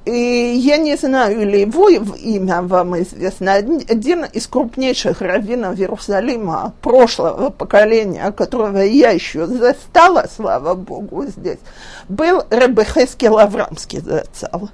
и 0.06 0.56
я 0.58 0.78
не 0.78 0.96
знаю, 0.98 1.42
или 1.42 1.58
его 1.58 1.90
имя 1.90 2.62
вам 2.62 3.02
известно, 3.02 3.54
один 3.54 4.26
из 4.26 4.46
крупнейших 4.46 5.22
раввинов 5.22 5.80
Иерусалима 5.80 6.74
прошлого 6.82 7.50
поколения, 7.50 8.32
которого 8.32 8.78
я 8.78 9.10
еще 9.10 9.48
застала, 9.48 10.28
слава 10.34 10.76
Богу, 10.76 11.26
здесь, 11.26 11.58
был 12.08 12.44
Ребехеский 12.52 13.30
Лаврамский 13.30 14.00
зацал. 14.00 14.70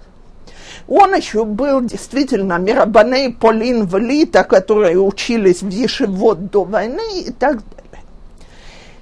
Он 0.87 1.15
еще 1.15 1.45
был 1.45 1.81
действительно 1.81 2.57
Мирабаней 2.57 3.31
Полин 3.31 3.85
Влита, 3.85 4.43
которые 4.43 4.99
учились 4.99 5.61
в 5.61 5.69
Ешевод 5.69 6.51
до 6.51 6.65
войны 6.65 7.21
и 7.21 7.31
так 7.31 7.57
далее. 7.57 8.03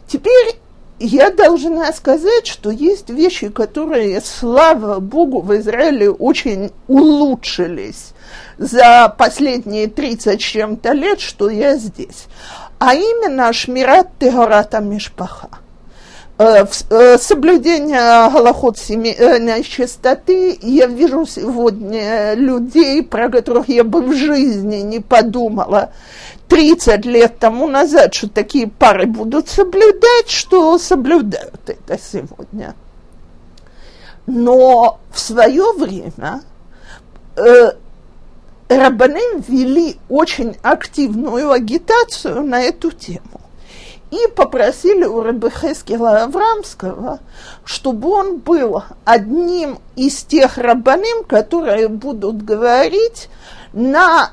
Теперь 0.08 0.60
я 1.00 1.32
должна 1.32 1.92
сказать, 1.94 2.48
что 2.48 2.70
есть 2.70 3.10
вещи, 3.10 3.50
которые, 3.50 4.22
слава 4.22 5.00
Богу, 5.00 5.42
в 5.42 5.56
Израиле 5.58 6.10
очень 6.10 6.72
улучшились 6.88 8.14
за 8.58 9.14
последние 9.18 9.88
30 9.88 10.42
с 10.42 10.44
чем-то 10.44 10.92
лет, 10.94 11.20
что 11.20 11.50
я 11.50 11.78
здесь. 11.78 12.28
А 12.80 12.94
именно 12.96 13.52
Шмират 13.54 14.08
Тегората 14.20 14.80
Мишпаха. 14.80 15.50
Э, 16.42 16.66
э, 16.90 17.18
соблюдение 17.18 18.30
голоход 18.32 18.78
семейной 18.78 19.62
чистоты, 19.62 20.58
я 20.62 20.86
вижу 20.86 21.26
сегодня 21.26 22.34
людей, 22.34 23.04
про 23.04 23.28
которых 23.28 23.68
я 23.68 23.84
бы 23.84 24.02
в 24.02 24.14
жизни 24.14 24.78
не 24.78 25.02
подумала 25.02 25.92
30 26.48 27.06
лет 27.06 27.40
тому 27.40 27.68
назад, 27.68 28.14
что 28.14 28.30
такие 28.30 28.70
пары 28.70 29.06
будут 29.06 29.50
соблюдать, 29.50 30.30
что 30.30 30.78
соблюдают 30.78 31.60
это 31.68 32.00
сегодня. 32.02 32.74
Но 34.26 35.02
в 35.12 35.20
свое 35.20 35.74
время 35.74 36.42
э, 37.36 37.72
Рабаны 38.70 39.42
вели 39.46 39.98
очень 40.08 40.56
активную 40.62 41.52
агитацию 41.52 42.44
на 42.44 42.62
эту 42.62 42.92
тему 42.92 43.39
и 44.12 44.28
попросили 44.36 45.06
у 45.06 45.22
Рабихескила 45.22 46.24
Аврамского, 46.24 47.20
чтобы 47.64 48.10
он 48.10 48.38
был 48.38 48.84
одним 49.06 49.80
из 49.96 50.24
тех 50.24 50.58
рабаним, 50.58 51.24
которые 51.26 51.88
будут 51.88 52.44
говорить 52.44 53.30
на 53.74 54.32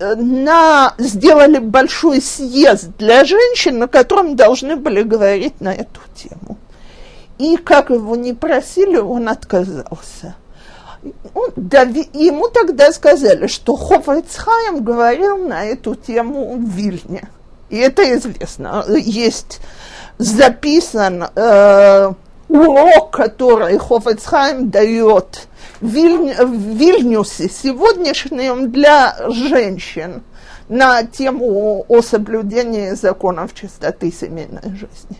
на, 0.00 0.94
сделали 0.96 1.58
большой 1.58 2.22
съезд 2.22 2.88
для 2.98 3.24
женщин, 3.24 3.78
на 3.78 3.86
котором 3.86 4.34
должны 4.34 4.76
были 4.76 5.02
говорить 5.02 5.60
на 5.60 5.74
эту 5.74 6.00
тему. 6.14 6.56
И 7.38 7.58
как 7.58 7.90
его 7.90 8.16
не 8.16 8.32
просили, 8.32 8.96
он 8.96 9.28
отказался. 9.28 10.36
Он, 11.34 11.50
да, 11.54 11.82
ему 11.82 12.48
тогда 12.48 12.90
сказали, 12.92 13.46
что 13.46 13.76
Хофайцхайм 13.76 14.82
говорил 14.82 15.36
на 15.36 15.66
эту 15.66 15.94
тему 15.94 16.56
в 16.56 16.68
Вильне. 16.70 17.28
И 17.68 17.76
это 17.76 18.16
известно. 18.16 18.84
Есть 18.88 19.60
записан 20.18 21.24
э, 21.34 22.12
урок, 22.48 23.10
который 23.10 23.78
Хофецхайм 23.78 24.70
дает 24.70 25.48
Виль, 25.80 26.34
в 26.34 26.76
Вильнюсе 26.76 27.48
сегодняшнем 27.48 28.70
для 28.70 29.16
женщин 29.28 30.22
на 30.68 31.02
тему 31.04 31.84
о 31.88 32.02
соблюдении 32.02 32.90
законов 32.90 33.54
чистоты 33.54 34.12
семейной 34.12 34.70
жизни. 34.70 35.18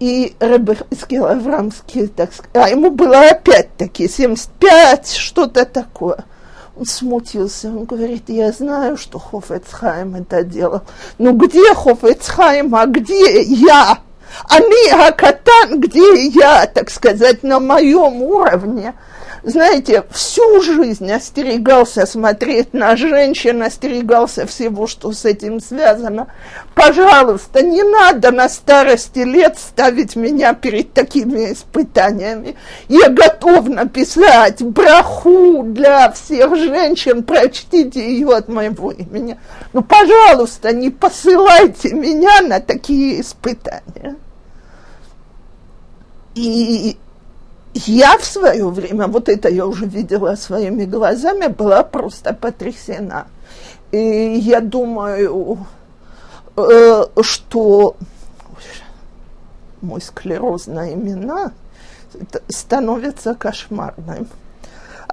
И 0.00 0.34
Реберский 0.40 1.18
Аврамский, 1.18 2.08
так 2.08 2.32
сказать, 2.32 2.50
а 2.54 2.68
ему 2.68 2.90
было 2.90 3.30
опять-таки 3.30 4.08
75, 4.08 5.12
что-то 5.12 5.64
такое– 5.64 6.24
он 6.76 6.86
смутился, 6.86 7.68
он 7.68 7.84
говорит, 7.84 8.24
я 8.28 8.50
знаю, 8.52 8.96
что 8.96 9.18
Хофецхайм 9.18 10.16
это 10.16 10.42
делал. 10.42 10.82
Ну 11.18 11.32
где 11.32 11.74
Хофецхайм, 11.74 12.74
а 12.74 12.86
где 12.86 13.42
я? 13.42 13.98
Они, 14.48 14.90
а 14.92 15.12
Катан, 15.12 15.80
где 15.80 16.26
я, 16.26 16.66
так 16.66 16.90
сказать, 16.90 17.44
на 17.44 17.60
моем 17.60 18.22
уровне? 18.22 18.94
Знаете, 19.44 20.04
всю 20.10 20.62
жизнь 20.62 21.10
остерегался 21.12 22.06
смотреть 22.06 22.72
на 22.72 22.96
женщин, 22.96 23.62
остерегался 23.62 24.46
всего, 24.46 24.86
что 24.86 25.12
с 25.12 25.26
этим 25.26 25.60
связано. 25.60 26.28
Пожалуйста, 26.74 27.62
не 27.62 27.82
надо 27.82 28.30
на 28.30 28.48
старости 28.48 29.18
лет 29.18 29.58
ставить 29.58 30.16
меня 30.16 30.54
перед 30.54 30.94
такими 30.94 31.52
испытаниями. 31.52 32.56
Я 32.88 33.10
готов 33.10 33.68
написать 33.68 34.62
браху 34.62 35.62
для 35.62 36.10
всех 36.12 36.56
женщин, 36.56 37.22
прочтите 37.22 38.00
ее 38.00 38.34
от 38.34 38.48
моего 38.48 38.92
имени. 38.92 39.38
Ну, 39.74 39.82
пожалуйста, 39.82 40.72
не 40.72 40.88
посылайте 40.90 41.92
меня 41.92 42.40
на 42.40 42.60
такие 42.60 43.20
испытания. 43.20 44.16
И 46.34 46.96
я 47.74 48.16
в 48.18 48.24
свое 48.24 48.68
время, 48.68 49.08
вот 49.08 49.28
это 49.28 49.48
я 49.48 49.66
уже 49.66 49.86
видела 49.86 50.36
своими 50.36 50.84
глазами, 50.84 51.48
была 51.48 51.82
просто 51.82 52.32
потрясена. 52.32 53.26
И 53.90 53.98
я 53.98 54.60
думаю, 54.60 55.58
э, 56.56 57.04
что 57.22 57.96
мой 59.80 60.00
склероз 60.00 60.66
на 60.66 60.92
имена 60.92 61.52
становится 62.48 63.34
кошмарным 63.34 64.28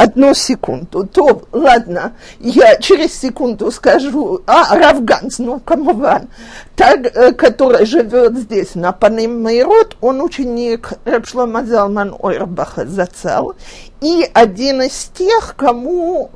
одну 0.02 0.34
секунду. 0.34 1.06
То, 1.06 1.44
ладно, 1.52 2.14
я 2.40 2.76
через 2.78 3.14
секунду 3.14 3.72
скажу, 3.72 4.42
а, 4.48 4.76
Равганс, 4.76 5.38
ну, 5.40 5.60
камован, 5.60 6.28
так, 6.76 7.16
э, 7.16 7.34
который 7.34 7.86
живет 7.86 8.36
здесь, 8.36 8.74
на 8.76 8.92
Паним 8.92 9.44
Мейрот, 9.44 9.98
он 10.02 10.22
ученик 10.22 10.94
Рабшлама 11.06 11.66
Залман 11.66 12.16
Ойрбаха 12.18 12.86
Зацал, 12.88 13.54
и 14.02 14.28
один 14.34 14.82
из 14.82 15.12
тех, 15.14 15.56
кому 15.56 16.32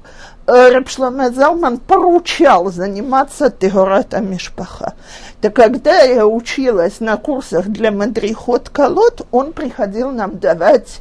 Рабшламе 0.47 1.31
Залман 1.31 1.79
поручал 1.79 2.71
заниматься 2.71 3.49
Тегората 3.49 4.19
Мишпаха. 4.19 4.93
Так 5.41 5.55
когда 5.55 6.01
я 6.01 6.27
училась 6.27 6.99
на 6.99 7.17
курсах 7.17 7.67
для 7.67 7.91
Мадрихот 7.91 8.69
Колот, 8.69 9.25
он 9.31 9.53
приходил 9.53 10.12
нам 10.12 10.38
давать 10.38 10.99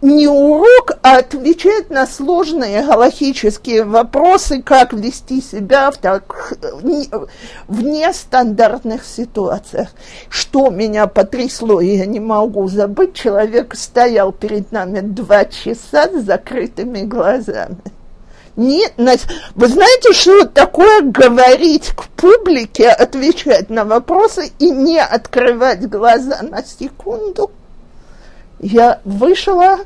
не 0.00 0.28
урок, 0.28 0.92
а 1.02 1.18
отвечать 1.18 1.90
на 1.90 2.06
сложные 2.06 2.82
галахические 2.82 3.82
вопросы, 3.82 4.62
как 4.62 4.92
вести 4.92 5.40
себя 5.40 5.90
в, 5.90 5.96
так, 5.96 6.52
в 7.66 7.82
нестандартных 7.82 9.04
ситуациях. 9.04 9.88
Что 10.28 10.70
меня 10.70 11.08
потрясло, 11.08 11.80
я 11.80 12.06
не 12.06 12.20
могу 12.20 12.68
забыть, 12.68 13.14
человек 13.14 13.74
стоял 13.74 14.30
перед 14.30 14.70
нами 14.70 15.00
два 15.00 15.46
часа 15.46 16.08
с 16.08 16.24
закрытыми 16.24 17.02
глазами 17.02 17.93
не, 18.56 18.86
вы 18.96 19.68
знаете, 19.68 20.12
что 20.12 20.44
такое 20.46 21.02
говорить 21.02 21.88
к 21.88 22.06
публике, 22.10 22.88
отвечать 22.88 23.68
на 23.68 23.84
вопросы 23.84 24.52
и 24.60 24.70
не 24.70 25.00
открывать 25.00 25.88
глаза 25.88 26.40
на 26.42 26.62
секунду? 26.62 27.50
Я 28.60 29.00
вышла, 29.04 29.80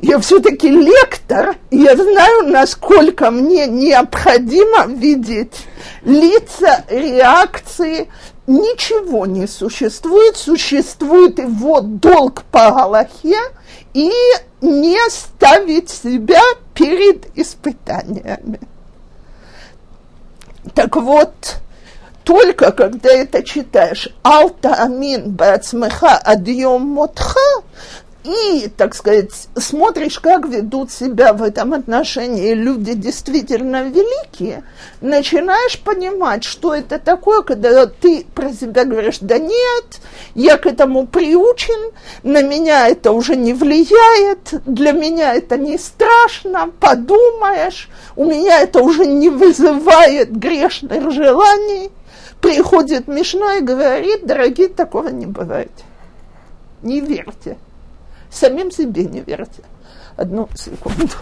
я 0.00 0.20
все-таки 0.20 0.68
лектор, 0.68 1.56
я 1.72 1.96
знаю, 1.96 2.48
насколько 2.48 3.32
мне 3.32 3.66
необходимо 3.66 4.86
видеть 4.86 5.66
лица, 6.04 6.84
реакции. 6.88 8.08
Ничего 8.46 9.26
не 9.26 9.46
существует, 9.46 10.36
существует 10.36 11.38
его 11.38 11.80
долг 11.80 12.44
по 12.50 12.70
Галахе– 12.70 13.36
и 13.94 14.12
не 14.60 14.98
ставить 15.10 15.90
себя 15.90 16.42
перед 16.74 17.36
испытаниями. 17.36 18.60
Так 20.74 20.96
вот, 20.96 21.56
только 22.24 22.72
когда 22.72 23.10
это 23.10 23.42
читаешь 23.42 24.08
«Алта 24.22 24.74
амин 24.74 25.32
бацмеха 25.32 26.16
адьем 26.16 26.82
мотха», 26.82 27.62
и, 28.24 28.68
так 28.76 28.94
сказать, 28.94 29.30
смотришь, 29.56 30.18
как 30.18 30.46
ведут 30.48 30.90
себя 30.90 31.32
в 31.32 31.42
этом 31.42 31.72
отношении 31.72 32.52
люди 32.52 32.94
действительно 32.94 33.84
великие, 33.84 34.64
начинаешь 35.00 35.78
понимать, 35.78 36.42
что 36.42 36.74
это 36.74 36.98
такое, 36.98 37.42
когда 37.42 37.86
ты 37.86 38.26
про 38.34 38.52
себя 38.52 38.84
говоришь, 38.84 39.18
да 39.20 39.38
нет, 39.38 40.00
я 40.34 40.58
к 40.58 40.66
этому 40.66 41.06
приучен, 41.06 41.92
на 42.24 42.42
меня 42.42 42.88
это 42.88 43.12
уже 43.12 43.36
не 43.36 43.54
влияет, 43.54 44.62
для 44.66 44.92
меня 44.92 45.34
это 45.34 45.56
не 45.56 45.78
страшно, 45.78 46.70
подумаешь, 46.80 47.88
у 48.16 48.24
меня 48.24 48.60
это 48.62 48.82
уже 48.82 49.06
не 49.06 49.30
вызывает 49.30 50.36
грешных 50.36 51.12
желаний. 51.12 51.90
Приходит 52.40 53.08
Мишна 53.08 53.56
и 53.56 53.62
говорит, 53.62 54.26
дорогие, 54.26 54.68
такого 54.68 55.08
не 55.08 55.26
бывает. 55.26 55.72
Не 56.82 57.00
верьте. 57.00 57.56
Самим 58.31 58.71
себе 58.71 59.05
не 59.05 59.21
верьте. 59.21 59.63
Одну 60.15 60.49
секунду. 60.55 61.15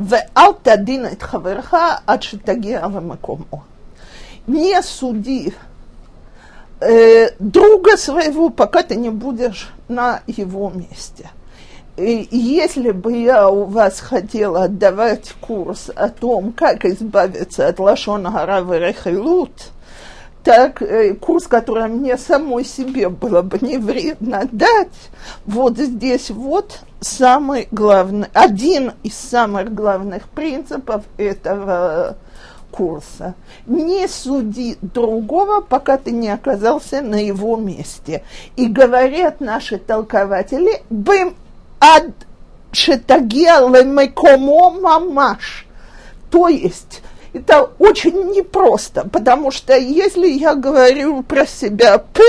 ואל 0.00 0.52
תדין 0.62 1.06
את 1.06 1.22
חברך 1.22 1.74
עד 2.06 2.22
שתגיע 2.22 2.86
למקומו. 2.86 3.62
Не 4.46 4.82
суди 4.82 5.54
э, 6.80 7.28
друга 7.38 7.96
своего, 7.96 8.50
пока 8.50 8.82
ты 8.82 8.96
не 8.96 9.08
будешь 9.08 9.70
на 9.88 10.20
его 10.26 10.70
месте. 10.70 11.30
И 11.96 12.28
если 12.30 12.90
бы 12.90 13.16
я 13.16 13.48
у 13.48 13.64
вас 13.64 14.00
хотела 14.00 14.68
давать 14.68 15.32
курс 15.40 15.90
о 15.94 16.08
том, 16.10 16.52
как 16.52 16.84
избавиться 16.84 17.68
от 17.68 17.78
лошона 17.78 18.30
Гаравы 18.30 18.78
Рехилут, 18.80 19.70
так 20.43 20.81
э, 20.81 21.13
курс, 21.15 21.47
который 21.47 21.87
мне 21.87 22.17
самой 22.17 22.65
себе 22.65 23.09
было 23.09 23.41
бы 23.41 23.57
не 23.61 23.77
вредно 23.77 24.47
дать, 24.51 24.87
вот 25.45 25.77
здесь 25.77 26.29
вот 26.29 26.79
самый 27.01 27.67
главный, 27.71 28.27
один 28.33 28.93
из 29.03 29.15
самых 29.15 29.73
главных 29.73 30.29
принципов 30.29 31.03
этого 31.17 32.17
курса. 32.71 33.35
Не 33.65 34.07
суди 34.07 34.77
другого, 34.81 35.61
пока 35.61 35.97
ты 35.97 36.11
не 36.11 36.29
оказался 36.29 37.01
на 37.01 37.15
его 37.15 37.55
месте. 37.55 38.23
И 38.55 38.67
говорят 38.67 39.41
наши 39.41 39.77
толкователи, 39.77 40.81
бым 40.89 41.35
ад 41.79 42.11
лемекомо 42.71 44.69
мамаш. 44.79 45.65
То 46.29 46.47
есть, 46.47 47.01
это 47.33 47.69
очень 47.79 48.31
непросто, 48.31 49.07
потому 49.07 49.51
что 49.51 49.77
если 49.77 50.27
я 50.27 50.55
говорю 50.55 51.23
про 51.23 51.45
себя 51.45 51.97
«п», 51.99 52.23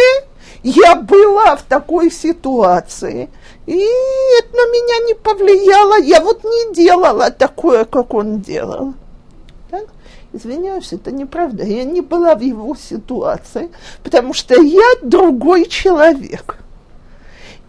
я 0.62 0.94
была 0.94 1.56
в 1.56 1.62
такой 1.62 2.10
ситуации, 2.10 3.30
и 3.66 3.78
это 3.78 4.56
на 4.56 4.70
меня 4.70 5.06
не 5.06 5.14
повлияло, 5.14 5.98
я 6.00 6.20
вот 6.20 6.44
не 6.44 6.74
делала 6.74 7.30
такое, 7.30 7.84
как 7.84 8.12
он 8.12 8.40
делал. 8.40 8.94
Так? 9.70 9.86
Извиняюсь, 10.32 10.92
это 10.92 11.12
неправда, 11.12 11.64
я 11.64 11.84
не 11.84 12.02
была 12.02 12.34
в 12.34 12.40
его 12.40 12.74
ситуации, 12.74 13.70
потому 14.02 14.34
что 14.34 14.60
я 14.60 14.86
другой 15.02 15.66
человек. 15.66 16.58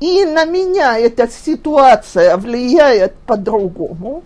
И 0.01 0.25
на 0.25 0.45
меня 0.45 0.97
эта 0.97 1.29
ситуация 1.29 2.35
влияет 2.35 3.13
по-другому. 3.27 4.23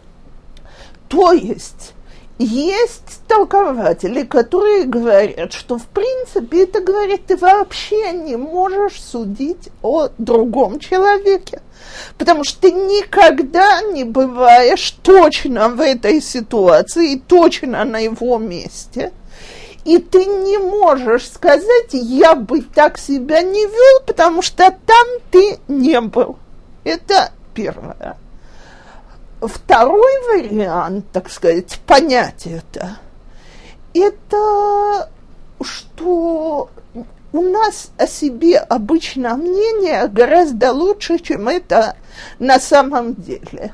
То 1.09 1.33
есть 1.33 1.94
есть 2.37 3.21
толкователи, 3.27 4.23
которые 4.23 4.83
говорят, 4.83 5.53
что 5.53 5.77
в 5.77 5.85
принципе 5.87 6.63
это 6.63 6.81
говорит, 6.81 7.25
ты 7.27 7.37
вообще 7.37 8.11
не 8.11 8.35
можешь 8.35 9.01
судить 9.01 9.69
о 9.81 10.09
другом 10.17 10.79
человеке, 10.79 11.61
потому 12.17 12.43
что 12.43 12.61
ты 12.61 12.71
никогда 12.71 13.81
не 13.81 14.03
бываешь 14.03 14.91
точно 15.01 15.69
в 15.69 15.79
этой 15.79 16.21
ситуации, 16.21 17.21
точно 17.25 17.85
на 17.85 17.99
его 17.99 18.37
месте, 18.37 19.13
и 19.85 19.99
ты 19.99 20.25
не 20.25 20.57
можешь 20.57 21.29
сказать, 21.31 21.91
я 21.91 22.35
бы 22.35 22.61
так 22.61 22.97
себя 22.97 23.41
не 23.43 23.65
вел, 23.65 24.01
потому 24.05 24.41
что 24.41 24.75
там 24.85 25.07
ты 25.31 25.59
не 25.67 26.01
был. 26.01 26.37
Это 26.83 27.31
первое. 27.53 28.17
Второй 29.41 30.13
вариант, 30.27 31.05
так 31.11 31.29
сказать, 31.29 31.79
понять 31.85 32.47
это, 32.47 32.97
это 33.93 35.09
что 35.61 36.69
у 37.31 37.41
нас 37.41 37.91
о 37.97 38.07
себе 38.07 38.57
обычно 38.57 39.35
мнение 39.35 40.07
гораздо 40.07 40.71
лучше, 40.71 41.19
чем 41.19 41.47
это 41.49 41.95
на 42.39 42.59
самом 42.59 43.13
деле. 43.15 43.73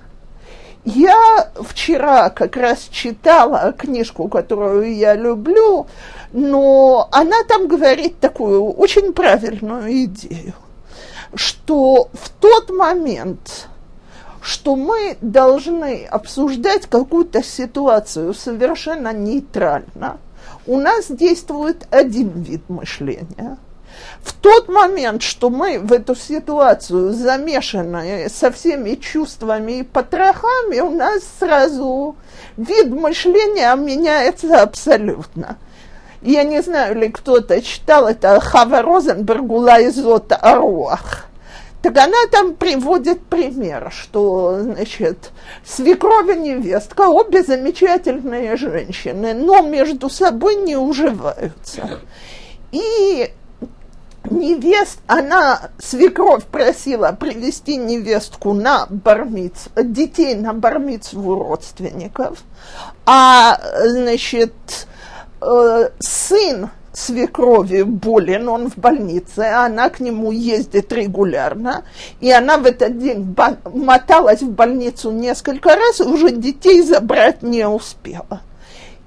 Я 0.83 1.51
вчера 1.61 2.29
как 2.29 2.57
раз 2.57 2.87
читала 2.89 3.71
книжку, 3.71 4.27
которую 4.27 4.95
я 4.95 5.13
люблю, 5.13 5.85
но 6.33 7.07
она 7.11 7.43
там 7.43 7.67
говорит 7.67 8.19
такую 8.19 8.63
очень 8.63 9.13
правильную 9.13 10.05
идею, 10.05 10.53
что 11.35 12.09
в 12.13 12.29
тот 12.39 12.71
момент, 12.71 13.67
что 14.41 14.75
мы 14.75 15.17
должны 15.21 16.05
обсуждать 16.05 16.87
какую-то 16.87 17.43
ситуацию 17.43 18.33
совершенно 18.33 19.13
нейтрально. 19.13 20.17
У 20.65 20.77
нас 20.77 21.05
действует 21.09 21.87
один 21.91 22.29
вид 22.41 22.67
мышления. 22.67 23.57
В 24.23 24.33
тот 24.33 24.67
момент, 24.67 25.21
что 25.21 25.49
мы 25.49 25.79
в 25.79 25.91
эту 25.93 26.15
ситуацию 26.15 27.13
замешаны 27.13 28.27
со 28.29 28.51
всеми 28.51 28.95
чувствами 28.95 29.79
и 29.79 29.83
потрохами, 29.83 30.79
у 30.79 30.91
нас 30.91 31.21
сразу 31.39 32.15
вид 32.57 32.89
мышления 32.89 33.75
меняется 33.75 34.61
абсолютно. 34.61 35.57
Я 36.21 36.43
не 36.43 36.61
знаю, 36.61 36.95
ли 36.97 37.09
кто-то 37.09 37.61
читал 37.61 38.07
это 38.07 38.39
Хава 38.39 38.81
Розенберг 38.81 39.49
Улайзот 39.49 40.31
Аруах. 40.39 41.30
Так 41.81 41.97
она 41.97 42.27
там 42.31 42.53
приводит 42.53 43.21
пример, 43.25 43.91
что, 43.91 44.59
значит, 44.61 45.31
свекровь 45.65 46.29
и 46.29 46.39
невестка, 46.39 47.09
обе 47.09 47.41
замечательные 47.41 48.55
женщины, 48.55 49.33
но 49.33 49.61
между 49.61 50.09
собой 50.09 50.57
не 50.57 50.75
уживаются. 50.75 51.99
И 52.71 53.33
невест, 54.29 54.99
она, 55.07 55.71
свекровь 55.79 56.45
просила 56.45 57.13
привести 57.13 57.77
невестку 57.77 58.53
на 58.53 58.85
бармиц, 58.89 59.69
детей 59.75 60.35
на 60.35 60.53
бармицву 60.53 61.35
родственников, 61.35 62.43
а, 63.07 63.59
значит, 63.83 64.53
э, 65.41 65.89
сын 65.99 66.69
свекрови 66.93 67.83
болен, 67.83 68.49
он 68.49 68.69
в 68.69 68.77
больнице, 68.77 69.39
а 69.39 69.65
она 69.65 69.89
к 69.89 69.99
нему 69.99 70.31
ездит 70.31 70.91
регулярно, 70.91 71.83
и 72.19 72.31
она 72.31 72.57
в 72.57 72.65
этот 72.65 72.97
день 72.97 73.35
моталась 73.73 74.41
в 74.41 74.51
больницу 74.51 75.11
несколько 75.11 75.75
раз, 75.75 75.99
и 75.99 76.03
уже 76.03 76.31
детей 76.31 76.81
забрать 76.81 77.43
не 77.43 77.67
успела. 77.67 78.41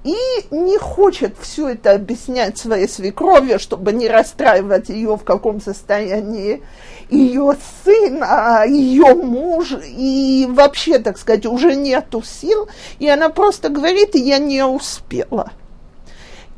И 0.05 0.17
не 0.51 0.77
хочет 0.77 1.35
все 1.41 1.69
это 1.69 1.93
объяснять 1.93 2.59
своей 2.59 2.89
свекрови, 2.89 3.57
чтобы 3.57 3.93
не 3.95 4.07
расстраивать 4.07 4.91
ее, 4.91 5.17
в 5.17 5.25
каком 5.25 5.63
состоянии 5.63 6.63
ее 7.09 7.57
сын, 7.85 8.23
а 8.23 8.65
ее 8.67 9.15
муж, 9.15 9.75
и 9.87 10.47
вообще, 10.51 10.99
так 10.99 11.17
сказать, 11.17 11.47
уже 11.47 11.75
нету 11.75 12.23
сил, 12.23 12.69
и 12.99 13.09
она 13.09 13.31
просто 13.31 13.71
говорит, 13.71 14.15
я 14.15 14.39
не 14.39 14.63
успела. 14.63 15.53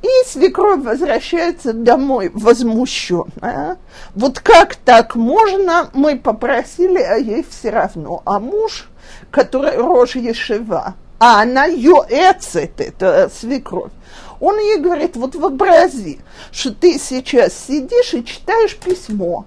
И 0.07 0.29
свекровь 0.29 0.85
возвращается 0.85 1.73
домой 1.73 2.31
возмущенная. 2.33 3.77
Вот 4.14 4.38
как 4.38 4.77
так 4.77 5.16
можно? 5.16 5.90
Мы 5.95 6.16
попросили, 6.16 7.01
а 7.01 7.16
ей 7.16 7.45
все 7.49 7.71
равно. 7.71 8.23
А 8.25 8.38
муж, 8.38 8.88
который 9.33 9.77
рожь 9.77 10.14
Ешева, 10.14 10.95
а 11.19 11.42
она 11.42 11.64
йоэцет, 11.64 12.81
это 12.81 13.29
свекровь, 13.35 13.90
он 14.38 14.57
ей 14.59 14.79
говорит, 14.79 15.16
вот 15.16 15.35
вообрази, 15.35 16.21
что 16.53 16.73
ты 16.73 17.01
сейчас 17.01 17.53
сидишь 17.66 18.14
и 18.14 18.25
читаешь 18.25 18.77
письмо 18.77 19.45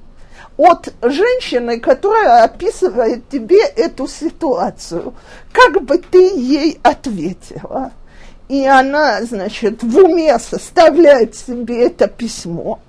от 0.58 0.93
женщины, 1.02 1.80
которая 1.80 2.43
описывает 2.43 3.30
тебе 3.30 3.62
эту 3.62 4.10
ситуацию. 4.10 5.13
Как 5.54 5.82
бы 5.84 6.00
ты 6.00 6.38
ей 6.38 6.80
ответила? 6.84 7.93
И 8.50 8.66
она, 8.66 9.22
значит, 9.24 9.84
в 9.84 9.96
уме 9.98 10.38
составляет 10.40 11.36
себе 11.36 11.86
это 11.86 12.08
письмо, 12.08 12.80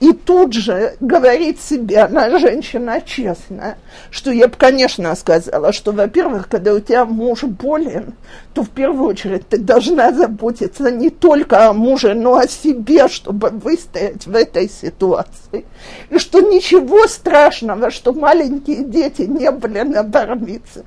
и 0.00 0.12
тут 0.12 0.52
же 0.52 0.96
говорит 1.00 1.60
себе, 1.60 2.02
она 2.02 2.38
женщина 2.38 3.00
честная, 3.00 3.78
что 4.10 4.30
я 4.30 4.48
бы, 4.48 4.54
конечно, 4.56 5.14
сказала, 5.14 5.72
что, 5.72 5.92
во-первых, 5.92 6.48
когда 6.48 6.72
у 6.72 6.80
тебя 6.80 7.04
муж 7.04 7.42
болен, 7.42 8.14
то 8.54 8.62
в 8.62 8.70
первую 8.70 9.10
очередь 9.10 9.48
ты 9.48 9.58
должна 9.58 10.12
заботиться 10.12 10.90
не 10.90 11.10
только 11.10 11.68
о 11.68 11.72
муже, 11.72 12.14
но 12.14 12.36
о 12.36 12.48
себе, 12.48 13.08
чтобы 13.08 13.50
выстоять 13.50 14.26
в 14.26 14.34
этой 14.34 14.68
ситуации. 14.70 15.66
И 16.10 16.18
что 16.18 16.40
ничего 16.40 17.06
страшного, 17.06 17.90
что 17.90 18.12
маленькие 18.12 18.84
дети 18.84 19.22
не 19.22 19.50
были 19.50 19.80
на 19.80 20.02
бармице. 20.02 20.84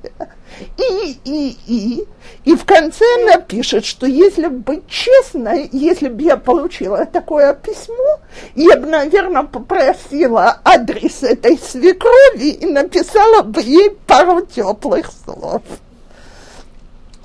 И, 0.76 1.18
и, 1.24 1.56
и. 1.66 2.08
И 2.44 2.54
в 2.54 2.64
конце 2.64 3.04
напишет, 3.24 3.84
что 3.84 4.06
если 4.06 4.48
быть 4.48 4.86
честной, 4.88 5.68
если 5.72 6.08
бы 6.08 6.22
я 6.22 6.36
получила 6.36 7.04
такое 7.06 7.54
письмо, 7.54 8.20
я 8.54 8.76
бы, 8.76 8.86
наверное, 8.86 9.44
попросила 9.44 10.60
адрес 10.64 11.22
этой 11.22 11.58
свекрови 11.58 12.48
и 12.48 12.66
написала 12.66 13.42
бы 13.42 13.62
ей 13.62 13.90
пару 14.06 14.44
теплых 14.44 15.10
слов. 15.24 15.62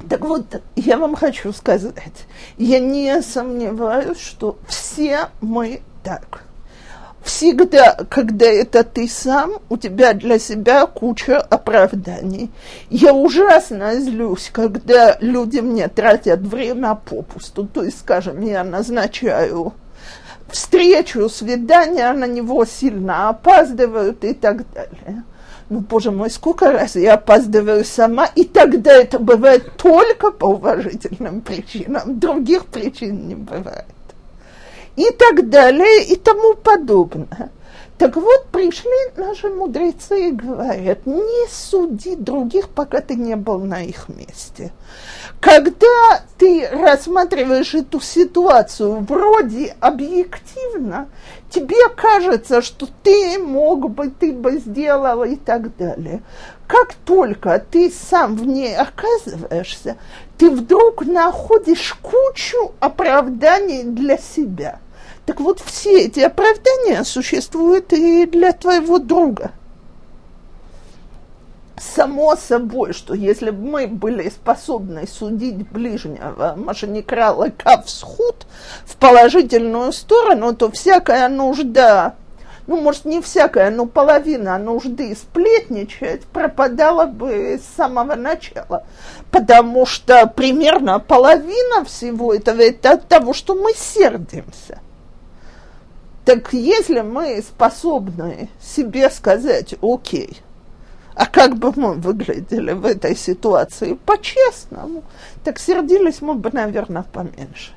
Так 0.10 0.22
вот, 0.22 0.62
я 0.76 0.98
вам 0.98 1.16
хочу 1.16 1.52
сказать, 1.52 2.26
я 2.58 2.80
не 2.80 3.22
сомневаюсь, 3.22 4.20
что 4.20 4.58
все 4.68 5.30
мы 5.42 5.82
так. 6.04 6.47
Всегда, 7.28 7.94
когда 8.10 8.46
это 8.46 8.86
ты 8.86 9.10
сам, 9.10 9.60
у 9.68 9.76
тебя 9.76 10.14
для 10.14 10.40
себя 10.40 10.86
куча 10.86 11.38
оправданий. 11.42 12.50
Я 12.90 13.14
ужасно 13.14 14.00
злюсь, 14.00 14.50
когда 14.54 15.18
люди 15.20 15.60
мне 15.60 15.90
тратят 15.90 16.40
время 16.40 16.96
попусту. 16.96 17.68
То 17.68 17.84
есть, 17.84 18.00
скажем, 18.00 18.40
я 18.40 18.64
назначаю 18.64 19.74
встречу, 20.50 21.28
свидание, 21.28 22.14
на 22.14 22.28
него 22.28 22.64
сильно 22.64 23.28
опаздывают 23.28 24.24
и 24.24 24.34
так 24.34 24.64
далее. 24.72 25.24
Ну, 25.68 25.82
боже 25.82 26.12
мой, 26.12 26.32
сколько 26.32 26.72
раз 26.72 26.96
я 26.96 27.16
опаздываю 27.16 27.84
сама, 27.84 28.28
и 28.36 28.46
тогда 28.46 28.94
это 28.94 29.20
бывает 29.20 29.76
только 29.76 30.32
по 30.32 30.46
уважительным 30.46 31.42
причинам, 31.42 32.20
других 32.20 32.68
причин 32.68 33.28
не 33.28 33.36
бывает. 33.36 33.97
И 34.98 35.12
так 35.12 35.50
далее, 35.50 36.06
и 36.06 36.16
тому 36.16 36.56
подобное. 36.56 37.52
Так 38.00 38.16
вот, 38.16 38.48
пришли 38.52 38.92
наши 39.16 39.48
мудрецы 39.50 40.30
и 40.30 40.32
говорят, 40.32 41.06
не 41.06 41.48
суди 41.50 42.16
других, 42.16 42.70
пока 42.70 43.02
ты 43.02 43.16
не 43.16 43.36
был 43.36 43.60
на 43.60 43.82
их 43.84 44.08
месте. 44.10 44.72
Когда 45.40 46.22
ты 46.38 46.68
рассматриваешь 46.68 47.74
эту 47.74 48.00
ситуацию 48.00 49.00
вроде 49.00 49.76
объективно, 49.80 51.10
тебе 51.50 51.90
кажется, 51.96 52.64
что 52.64 52.88
ты 53.02 53.40
мог 53.40 53.90
бы, 53.92 54.10
ты 54.10 54.32
бы 54.32 54.60
сделал 54.60 55.24
и 55.24 55.36
так 55.36 55.76
далее. 55.78 56.22
Как 56.68 56.94
только 57.06 57.64
ты 57.72 57.92
сам 57.92 58.36
в 58.36 58.46
ней 58.46 58.76
оказываешься, 58.76 59.98
ты 60.38 60.52
вдруг 60.52 61.06
находишь 61.06 61.96
кучу 62.02 62.74
оправданий 62.80 63.84
для 63.84 64.18
себя– 64.18 64.80
так 65.28 65.42
вот, 65.42 65.60
все 65.60 66.06
эти 66.06 66.22
оправдания 66.22 67.04
существуют 67.04 67.92
и 67.92 68.26
для 68.26 68.54
твоего 68.54 68.98
друга. 68.98 69.52
Само 71.78 72.38
собой, 72.38 72.94
что 72.94 73.14
если 73.14 73.50
бы 73.50 73.70
мы 73.70 73.88
были 73.88 74.30
способны 74.30 75.06
судить 75.06 75.70
ближнего 75.70 76.54
Машаникра 76.56 77.32
Лакавсхуд 77.32 78.48
в 78.86 78.96
положительную 78.96 79.92
сторону, 79.92 80.56
то 80.56 80.72
всякая 80.72 81.28
нужда, 81.28 82.16
ну, 82.66 82.80
может, 82.80 83.04
не 83.04 83.22
всякая, 83.22 83.70
но 83.70 83.86
половина 83.86 84.58
нужды 84.58 85.14
сплетничать 85.14 86.24
пропадала 86.24 87.06
бы 87.06 87.60
с 87.62 87.76
самого 87.76 88.16
начала. 88.16 88.86
Потому 89.30 89.86
что 89.86 90.26
примерно 90.26 91.00
половина 91.02 91.84
всего 91.84 92.34
этого 92.34 92.62
это 92.62 92.94
от 92.94 93.10
того, 93.10 93.34
что 93.34 93.56
мы 93.56 93.74
сердимся. 93.74 94.80
Так 96.27 96.53
если 96.53 97.01
мы 97.01 97.43
способны 97.43 98.49
себе 98.61 99.11
сказать, 99.11 99.75
окей, 99.83 100.41
а 101.15 101.27
как 101.27 101.57
бы 101.57 101.73
мы 101.75 101.95
выглядели 101.95 102.73
в 102.73 102.87
этой 102.87 103.17
ситуации 103.17 103.95
по-честному, 103.95 105.03
так 105.45 105.59
сердились 105.59 106.23
мы 106.23 106.35
бы, 106.35 106.51
наверное, 106.53 107.05
поменьше. 107.13 107.73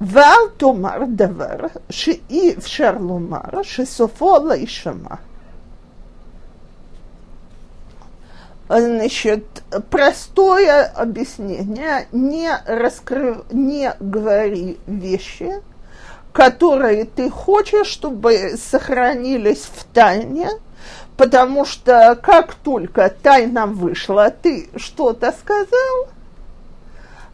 ואל 0.00 0.48
תאמר 0.56 0.98
דבר 1.08 1.66
שאי 1.90 2.54
אפשר 2.58 2.98
לומר 3.00 3.62
שסופו 3.62 4.38
לא 4.38 4.54
Значит, 8.69 9.63
простое 9.89 10.85
объяснение, 10.85 12.07
не, 12.11 12.51
раскрыв, 12.67 13.51
не 13.51 13.91
говори 13.99 14.77
вещи, 14.85 15.55
которые 16.31 17.05
ты 17.05 17.31
хочешь, 17.31 17.87
чтобы 17.87 18.57
сохранились 18.57 19.67
в 19.73 19.85
тайне, 19.85 20.49
потому 21.17 21.65
что 21.65 22.15
как 22.21 22.53
только 22.53 23.09
тайна 23.09 23.65
вышла, 23.65 24.29
ты 24.29 24.69
что-то 24.75 25.31
сказал, 25.31 26.07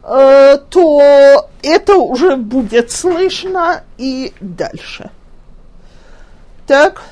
э, 0.04 0.56
то 0.70 1.50
это 1.62 1.96
уже 1.96 2.36
будет 2.36 2.90
слышно 2.90 3.84
и 3.98 4.32
дальше. 4.40 5.10
Так. 6.66 7.02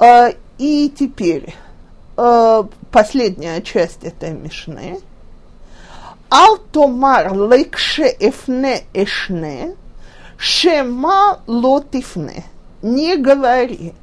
Э, 0.00 0.32
и 0.56 0.90
теперь 0.98 1.54
э, 2.16 2.62
последняя 2.90 3.60
часть 3.62 4.04
этой 4.04 4.32
мишны. 4.32 5.00
Алтомар 6.28 7.34
лекше 7.34 8.04
эфне 8.18 8.82
эшне, 8.92 9.76
шема 10.36 11.40
лотифне. 11.46 12.44
Не 12.82 13.16
говори, 13.16 13.94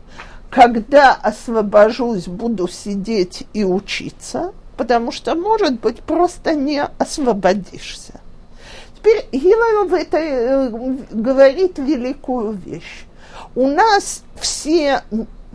когда 0.49 1.13
освобожусь, 1.13 2.27
буду 2.27 2.67
сидеть 2.67 3.45
и 3.53 3.63
учиться, 3.63 4.53
потому 4.77 5.11
что, 5.11 5.35
может 5.35 5.79
быть, 5.79 6.01
просто 6.01 6.55
не 6.55 6.81
освободишься. 6.81 8.19
Теперь 8.95 9.25
Гилел 9.31 9.87
в 9.87 9.93
этой 9.93 10.27
э, 10.29 10.69
говорит 11.11 11.77
великую 11.77 12.53
вещь. 12.53 13.05
У 13.55 13.67
нас 13.67 14.23
все 14.39 15.03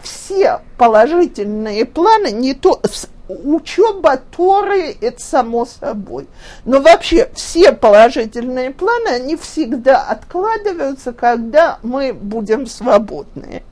все 0.02 0.60
положительные 0.76 1.84
планы, 1.84 2.32
не 2.32 2.54
то 2.54 2.80
учеба 3.28 4.16
Торы, 4.16 4.96
это 5.00 5.22
само 5.22 5.66
собой. 5.66 6.26
Но 6.64 6.80
вообще 6.80 7.28
все 7.34 7.72
положительные 7.72 8.70
планы, 8.70 9.08
они 9.08 9.36
всегда 9.36 10.02
откладываются, 10.02 11.12
когда 11.12 11.78
мы 11.82 12.12
будем 12.12 12.66
свободны. 12.66 13.62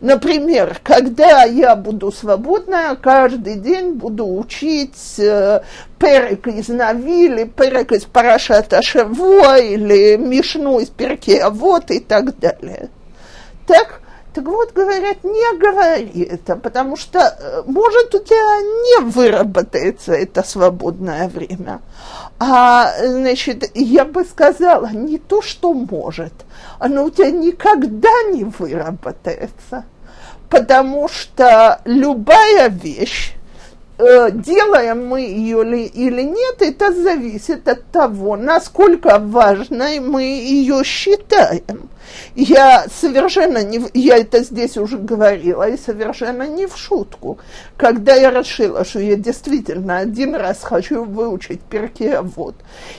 Например, 0.00 0.78
когда 0.82 1.44
я 1.44 1.76
буду 1.76 2.12
свободна, 2.12 2.96
каждый 3.00 3.54
день 3.56 3.92
буду 3.92 4.26
учить 4.26 5.18
э, 5.18 5.60
перек 5.98 6.46
из 6.46 6.68
Нави, 6.68 7.26
или 7.26 7.44
перек 7.44 7.92
из 7.92 8.04
Парашата 8.04 8.82
Шево, 8.82 9.58
или 9.58 10.16
Мишну 10.16 10.80
из 10.80 10.88
Перкея, 10.88 11.48
вот 11.48 11.90
и 11.90 12.00
так 12.00 12.38
далее. 12.38 12.90
Так, 13.66 14.02
так 14.34 14.46
вот, 14.46 14.72
говорят, 14.72 15.22
не 15.22 15.58
говори 15.58 16.22
это, 16.22 16.56
потому 16.56 16.96
что, 16.96 17.20
э, 17.20 17.62
может, 17.66 18.12
у 18.14 18.18
тебя 18.18 18.60
не 18.60 19.04
выработается 19.04 20.12
это 20.12 20.42
свободное 20.42 21.28
время. 21.28 21.80
А, 22.40 22.92
значит, 23.06 23.70
я 23.74 24.04
бы 24.04 24.24
сказала, 24.24 24.88
не 24.88 25.18
то, 25.18 25.40
что 25.40 25.72
может, 25.72 26.32
оно 26.80 27.04
у 27.04 27.10
тебя 27.10 27.30
никогда 27.30 28.10
не 28.32 28.44
выработается. 28.44 29.84
Потому 30.50 31.08
что 31.08 31.80
любая 31.84 32.68
вещь, 32.68 33.34
э, 33.98 34.30
делаем 34.32 35.06
мы 35.06 35.20
ее 35.20 35.62
ли, 35.62 35.84
или 35.86 36.22
нет, 36.22 36.56
это 36.60 36.92
зависит 36.92 37.68
от 37.68 37.84
того, 37.86 38.36
насколько 38.36 39.20
важной 39.20 40.00
мы 40.00 40.24
ее 40.24 40.82
считаем. 40.82 41.88
Я 42.34 42.86
совершенно 42.88 43.62
не, 43.62 43.84
я 43.94 44.16
это 44.16 44.42
здесь 44.42 44.76
уже 44.76 44.98
говорила, 44.98 45.68
и 45.68 45.76
совершенно 45.76 46.46
не 46.46 46.66
в 46.66 46.76
шутку. 46.76 47.38
Когда 47.76 48.14
я 48.14 48.30
решила, 48.30 48.84
что 48.84 49.00
я 49.00 49.16
действительно 49.16 49.98
один 49.98 50.34
раз 50.34 50.62
хочу 50.62 51.04
выучить 51.04 51.60
перке 51.60 52.20
вот. 52.20 52.54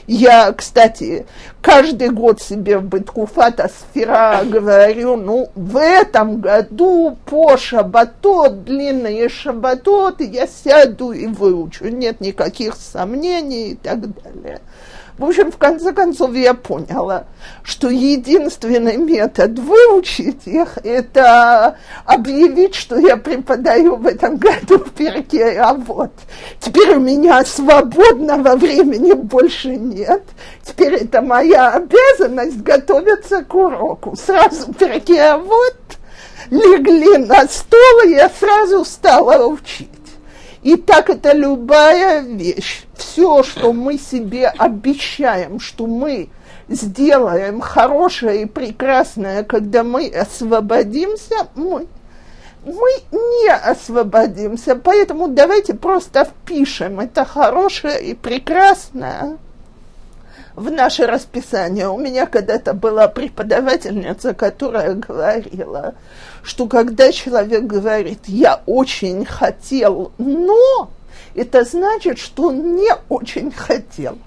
Я, 0.06 0.52
кстати, 0.52 1.26
каждый 1.60 2.10
год 2.10 2.40
себе 2.40 2.78
в 2.78 2.84
Быткуфата 2.84 3.68
сфера 3.68 4.42
говорю, 4.44 5.16
ну, 5.16 5.50
в 5.54 5.76
этом 5.76 6.40
году 6.40 7.16
по 7.26 7.56
шабатот, 7.56 8.64
длинные 8.64 9.28
шабатот, 9.28 10.20
я 10.20 10.46
сяду 10.46 11.12
и 11.12 11.26
выучу. 11.26 11.88
Нет 11.88 12.20
никаких 12.20 12.74
сомнений 12.76 13.72
и 13.72 13.74
так 13.74 14.00
далее. 14.22 14.60
В 15.18 15.24
общем, 15.24 15.50
в 15.50 15.56
конце 15.56 15.92
концов, 15.92 16.34
я 16.34 16.52
поняла, 16.52 17.24
что 17.62 17.88
единственный 17.88 18.98
метод 18.98 19.58
выучить 19.58 20.46
их– 20.46 20.76
это 20.84 21.78
объявить, 22.04 22.74
что 22.74 22.98
я 22.98 23.16
преподаю 23.16 23.96
в 23.96 24.06
этом 24.06 24.36
году 24.36 24.78
в 24.78 24.90
перке, 24.90 25.58
а 25.58 25.72
вот 25.72 26.12
теперь 26.60 26.96
у 26.96 27.00
меня 27.00 27.42
свободного 27.46 28.56
времени 28.56 29.14
больше 29.14 29.76
нет. 29.76 30.22
Теперь 30.62 30.94
это 30.94 31.22
моя 31.22 31.70
обязанность 31.70 32.62
готовиться 32.62 33.42
к 33.42 33.54
уроку. 33.54 34.16
Сразу 34.16 34.74
перке, 34.74 35.22
а 35.22 35.38
вот 35.38 35.76
легли 36.50 37.16
на 37.16 37.46
стол, 37.48 38.06
и 38.06 38.10
я 38.10 38.28
сразу 38.28 38.84
стала 38.84 39.46
учить. 39.46 39.88
И 40.66 40.74
так 40.74 41.10
это 41.10 41.32
любая 41.32 42.22
вещь. 42.22 42.86
Все, 42.94 43.44
что 43.44 43.72
мы 43.72 43.98
себе 43.98 44.48
обещаем, 44.48 45.60
что 45.60 45.86
мы 45.86 46.28
сделаем 46.66 47.60
хорошее 47.60 48.42
и 48.42 48.46
прекрасное, 48.46 49.44
когда 49.44 49.84
мы 49.84 50.08
освободимся, 50.08 51.46
мы, 51.54 51.86
мы 52.64 52.90
не 53.12 53.48
освободимся. 53.48 54.74
Поэтому 54.74 55.28
давайте 55.28 55.74
просто 55.74 56.24
впишем 56.24 56.98
это 56.98 57.24
хорошее 57.24 58.02
и 58.02 58.14
прекрасное 58.14 59.38
в 60.56 60.70
наше 60.70 61.06
расписание. 61.06 61.88
У 61.88 61.98
меня 61.98 62.26
когда-то 62.26 62.72
была 62.72 63.08
преподавательница, 63.08 64.32
которая 64.32 64.94
говорила, 64.94 65.94
что 66.42 66.66
когда 66.66 67.12
человек 67.12 67.64
говорит 67.64 68.20
«я 68.26 68.62
очень 68.66 69.24
хотел, 69.26 70.12
но», 70.18 70.90
это 71.34 71.64
значит, 71.64 72.18
что 72.18 72.44
он 72.44 72.76
не 72.76 72.90
очень 73.10 73.52
хотел. 73.52 74.18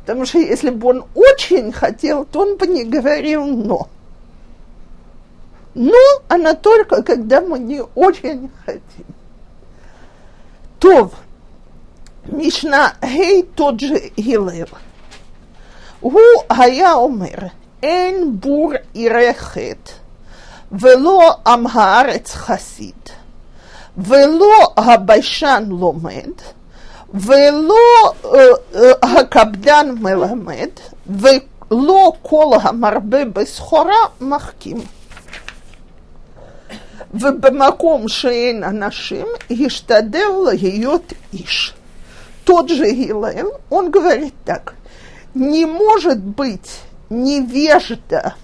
Потому 0.00 0.24
что 0.24 0.38
если 0.38 0.70
бы 0.70 0.88
он 0.88 1.04
очень 1.14 1.70
хотел, 1.70 2.24
то 2.24 2.40
он 2.40 2.56
бы 2.56 2.66
не 2.66 2.84
говорил 2.84 3.44
«но». 3.44 3.88
Но 5.74 5.98
она 6.28 6.54
только, 6.54 7.02
когда 7.02 7.40
мы 7.40 7.58
не 7.58 7.82
очень 7.94 8.48
хотим. 8.64 9.06
То, 10.78 11.10
Мишна 12.26 12.94
Гей 13.02 13.42
тот 13.42 13.80
же 13.80 14.12
Гилел. 14.16 14.68
הוא 16.03 16.21
היה 16.49 16.93
אומר, 16.93 17.35
אין 17.83 18.39
בור 18.39 18.71
ירחת, 18.95 19.89
ולא 20.71 21.35
עם 21.47 21.67
הארץ 21.67 22.33
חסיד, 22.33 23.09
ולא 23.97 24.67
הביישן 24.77 25.63
לומד, 25.69 26.31
ולא 27.13 28.13
uh, 28.23 28.25
uh, 28.73 28.77
הקפדן 29.01 29.95
מלמד, 29.99 30.69
ולא 31.07 32.11
כל 32.21 32.45
המרבה 32.61 33.25
בסחורה 33.25 34.05
מחכים. 34.21 34.77
ובמקום 37.13 38.07
שאין 38.07 38.63
אנשים, 38.63 39.25
השתדל 39.65 40.29
להיות 40.45 41.13
איש. 41.33 41.73
Тот 42.49 42.67
же 42.69 42.89
Гилел, 42.89 43.51
он 43.69 43.91
говорит 43.91 44.33
так, 44.43 44.73
не 45.34 45.66
может 45.66 46.18
быть 46.18 46.80
невежда, 47.10 48.34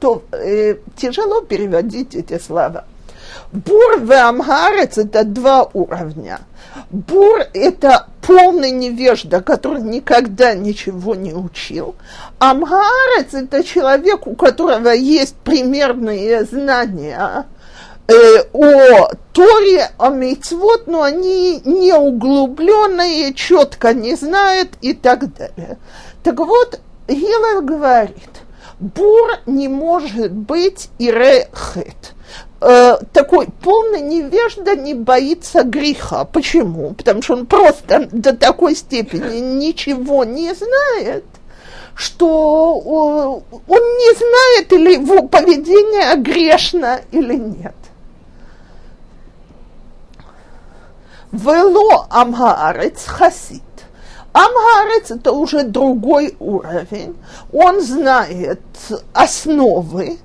то 0.00 0.22
э, 0.32 0.76
тяжело 0.96 1.40
переводить 1.40 2.14
эти 2.14 2.38
слова. 2.38 2.84
Бур 3.52 4.00
в 4.00 4.12
Амгарец– 4.12 4.98
это 4.98 5.24
два 5.24 5.68
уровня. 5.72 6.40
Бур– 6.90 7.40
это 7.54 8.06
полный 8.22 8.70
невежда, 8.70 9.40
который 9.40 9.82
никогда 9.82 10.54
ничего 10.54 11.14
не 11.14 11.32
учил. 11.32 11.94
Амгарец– 12.38 13.28
это 13.32 13.64
человек, 13.64 14.26
у 14.26 14.34
которого 14.34 14.90
есть 14.90 15.36
примерные 15.36 16.44
знания 16.44 17.46
э, 18.08 18.14
о 18.52 19.10
Торе, 19.32 19.90
о 19.98 20.10
Митцвот, 20.10 20.86
но 20.86 21.02
они 21.02 21.60
не 21.64 21.94
углубленные, 21.94 23.32
четко 23.34 23.94
не 23.94 24.14
знают 24.16 24.70
и 24.80 24.92
так 24.92 25.32
далее. 25.34 25.78
Так 26.26 26.40
вот, 26.40 26.80
Гилел 27.06 27.62
говорит, 27.62 28.42
бур 28.80 29.30
не 29.46 29.68
может 29.68 30.32
быть 30.32 30.88
ирехет. 30.98 32.14
Э, 32.60 32.96
такой 33.12 33.46
полный 33.62 34.00
невежда 34.00 34.74
не 34.74 34.94
боится 34.94 35.62
греха. 35.62 36.24
Почему? 36.24 36.94
Потому 36.94 37.22
что 37.22 37.34
он 37.34 37.46
просто 37.46 38.08
до 38.10 38.36
такой 38.36 38.74
степени 38.74 39.38
ничего 39.38 40.24
не 40.24 40.52
знает, 40.52 41.24
что 41.94 43.44
э, 43.46 43.54
он 43.68 43.80
не 43.80 44.16
знает, 44.16 44.72
или 44.72 44.94
его 44.94 45.28
поведение 45.28 46.16
грешно 46.16 47.02
или 47.12 47.36
нет. 47.36 47.76
Вело 51.30 52.08
Амхаарец 52.10 53.04
Хасид. 53.06 53.62
Амхаарец 54.36 55.12
это 55.12 55.32
уже 55.32 55.62
другой 55.62 56.36
уровень. 56.38 57.16
Он 57.54 57.80
знает 57.80 58.60
основы, 59.14 60.18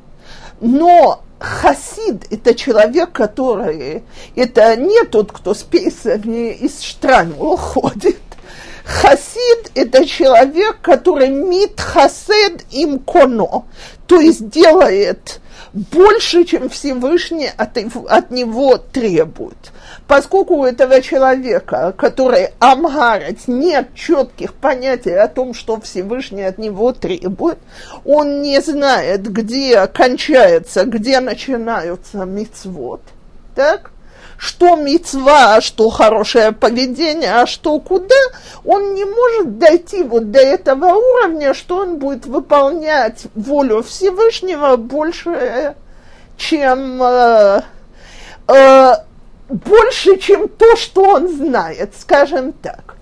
но 0.59 1.22
Хасид– 1.39 2.26
это 2.30 2.53
человек, 2.53 3.14
который… 3.14 4.03
Это 4.36 4.76
не 4.76 5.05
тот, 5.05 5.32
кто 5.32 5.53
с 5.53 5.64
песнями 5.64 6.51
из 6.51 6.82
Штрань 6.82 7.34
уходит. 7.39 8.20
Хасид– 8.84 9.72
это 9.76 10.05
человек, 10.05 10.82
который 10.82 11.30
мит 11.30 11.80
хасед 11.80 12.66
им 12.72 12.99
коно, 12.99 13.66
то 14.07 14.20
есть 14.20 14.49
делает 14.49 15.41
больше, 15.74 16.43
чем 16.43 16.70
Всевышний 16.70 17.49
от, 17.55 17.78
от 17.78 18.32
него 18.32 18.78
требует. 18.78 19.72
Поскольку 20.07 20.55
у 20.55 20.66
этого 20.66 21.01
человека, 21.01 21.93
который 21.97 22.49
амгарец, 22.59 23.47
нет 23.47 23.93
четких 23.95 24.53
понятий 24.53 25.14
о 25.14 25.28
том, 25.28 25.53
что 25.53 25.80
Всевышний 25.80 26.43
от 26.43 26.57
него 26.57 26.91
требует, 26.91 27.59
он 28.05 28.41
не 28.41 28.59
знает, 28.62 29.22
где 29.32 29.88
кончается, 29.88 30.86
где 30.86 31.20
начинаются 31.20 32.26
мицвод, 32.26 33.01
так? 33.55 33.91
Что 34.42 34.76
мецва, 34.76 35.58
а 35.58 35.62
что 35.62 35.92
хорошее 35.92 36.52
поведение, 36.52 37.32
а 37.32 37.46
что 37.46 37.80
куда, 37.80 38.16
он 38.66 38.96
не 38.96 39.06
может 39.06 39.60
дойти 39.60 40.02
вот 40.02 40.32
до 40.32 40.39
этого 40.39 40.86
уровня, 40.96 41.54
что 41.54 41.78
он 41.78 42.00
будет 42.00 42.26
выполнять 42.26 43.28
волю 43.36 43.84
Всевышнего 43.84 44.78
больше, 44.78 45.76
чем 46.38 47.04
э, 47.04 47.62
э, 48.48 48.94
больше, 49.48 50.18
чем 50.18 50.50
то, 50.50 50.76
что 50.76 51.04
он 51.04 51.28
знает, 51.28 51.94
скажем 52.00 52.52
так. 52.52 52.96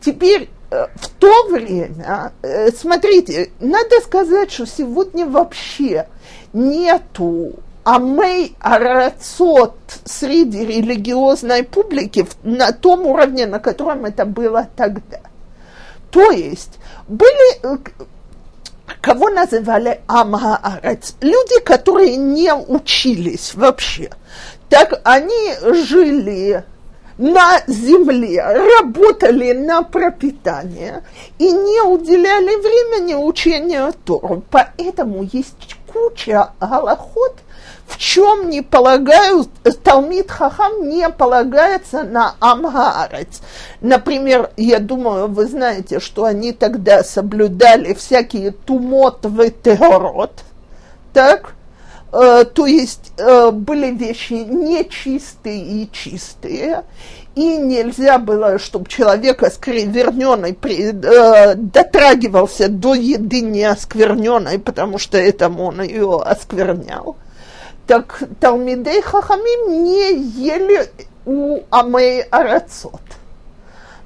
Теперь 0.00 0.50
э, 0.72 0.86
в 0.96 1.08
то 1.20 1.44
время, 1.50 2.32
э, 2.42 2.72
смотрите, 2.72 3.52
надо 3.60 4.00
сказать, 4.04 4.50
что 4.50 4.66
сегодня 4.66 5.24
вообще 5.24 6.08
нету 6.52 7.60
амей 7.84 8.56
арацот 8.60 9.76
среди 10.04 10.64
религиозной 10.64 11.64
публики 11.64 12.26
на 12.42 12.72
том 12.72 13.06
уровне, 13.06 13.46
на 13.46 13.58
котором 13.58 14.04
это 14.04 14.24
было 14.24 14.68
тогда. 14.76 15.20
То 16.10 16.30
есть 16.30 16.78
были, 17.08 17.60
э, 17.62 17.78
кого 19.00 19.30
называли 19.30 20.00
амаарец, 20.06 21.14
люди, 21.20 21.60
которые 21.60 22.16
не 22.16 22.52
учились 22.52 23.54
вообще. 23.54 24.10
Так 24.68 25.00
они 25.04 25.54
жили 25.84 26.64
на 27.16 27.60
земле, 27.66 28.42
работали 28.42 29.52
на 29.52 29.82
пропитание 29.82 31.02
и 31.38 31.50
не 31.50 31.82
уделяли 31.82 32.56
времени 32.56 33.14
учению 33.14 33.92
Тору. 34.04 34.42
Поэтому 34.50 35.22
есть 35.22 35.76
куча 35.92 36.52
галахот– 36.60 37.36
в 37.90 37.98
чем 37.98 38.48
не 38.48 38.62
полагаю, 38.62 39.46
Талмит 39.82 40.30
Хахам 40.30 40.88
не 40.88 41.08
полагается 41.10 42.04
на 42.04 42.36
Амгаарец. 42.38 43.42
Например, 43.80 44.50
я 44.56 44.78
думаю, 44.78 45.26
вы 45.26 45.46
знаете, 45.46 45.98
что 45.98 46.24
они 46.24 46.52
тогда 46.52 47.02
соблюдали 47.02 47.94
всякие 47.94 48.52
тумот 48.52 49.18
в 49.24 49.50
Теорот, 49.50 50.44
так? 51.12 51.54
Э, 52.12 52.44
то 52.44 52.66
есть 52.66 53.12
э, 53.18 53.50
были 53.50 53.90
вещи 53.90 54.34
нечистые 54.34 55.60
и 55.60 55.90
чистые, 55.90 56.84
и 57.34 57.56
нельзя 57.56 58.18
было, 58.18 58.60
чтобы 58.60 58.88
человек 58.88 59.42
оскверненный 59.42 60.54
при, 60.54 60.92
э, 60.92 61.54
дотрагивался 61.56 62.68
до 62.68 62.94
еды 62.94 63.40
не 63.40 63.64
оскверненной, 63.64 64.60
потому 64.60 64.98
что 64.98 65.18
этому 65.18 65.64
он 65.64 65.82
ее 65.82 66.20
осквернял 66.24 67.16
так 67.90 68.22
Талмидей 68.38 69.02
Хахамим 69.02 69.82
не 69.82 70.14
ели 70.14 70.88
у 71.26 71.58
Амей 71.70 72.22
Арацот. 72.22 73.00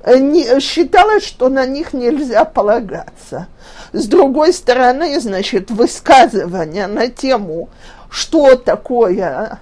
Не, 0.06 0.58
считалось, 0.58 1.26
что 1.26 1.50
на 1.50 1.66
них 1.66 1.92
нельзя 1.92 2.46
полагаться. 2.46 3.48
С 3.92 4.06
другой 4.06 4.54
стороны, 4.54 5.20
значит, 5.20 5.70
высказывания 5.70 6.86
на 6.86 7.08
тему, 7.08 7.68
что 8.08 8.56
такое 8.56 9.60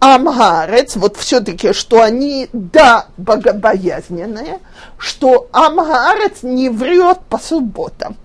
Амгарец, 0.00 0.96
вот 0.96 1.16
все-таки, 1.16 1.72
что 1.72 2.02
они, 2.02 2.48
да, 2.52 3.06
богобоязненные, 3.18 4.58
что 4.96 5.46
Амгарец 5.52 6.42
не 6.42 6.70
врет 6.70 7.20
по 7.28 7.38
субботам. 7.38 8.16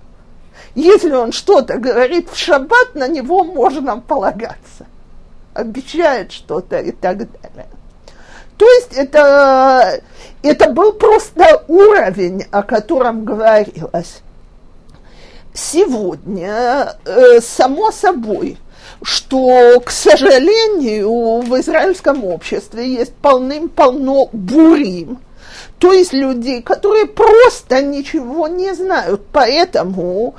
Если 0.73 1.11
он 1.11 1.33
что-то 1.33 1.77
говорит 1.77 2.31
в 2.31 2.35
шаббат, 2.35 2.95
на 2.95 3.07
него 3.07 3.43
можно 3.43 3.99
полагаться 3.99 4.87
обещает 5.53 6.31
что-то 6.31 6.77
и 6.77 6.91
так 6.91 7.17
далее. 7.17 7.67
То 8.57 8.65
есть 8.65 8.93
это, 8.93 10.01
это 10.41 10.69
был 10.71 10.93
просто 10.93 11.63
уровень, 11.67 12.45
о 12.51 12.63
котором 12.63 13.25
говорилось. 13.25 14.21
Сегодня, 15.53 16.95
э, 17.05 17.39
само 17.41 17.91
собой, 17.91 18.57
что, 19.01 19.79
к 19.81 19.91
сожалению, 19.91 21.41
в 21.41 21.59
израильском 21.59 22.23
обществе 22.23 22.87
есть 22.87 23.13
полным-полно 23.15 24.29
бурим, 24.31 25.19
то 25.83 25.91
есть 25.91 26.13
людей, 26.13 26.61
которые 26.61 27.07
просто 27.07 27.81
ничего 27.81 28.47
не 28.47 28.73
знают. 28.73 29.21
Поэтому 29.33 30.35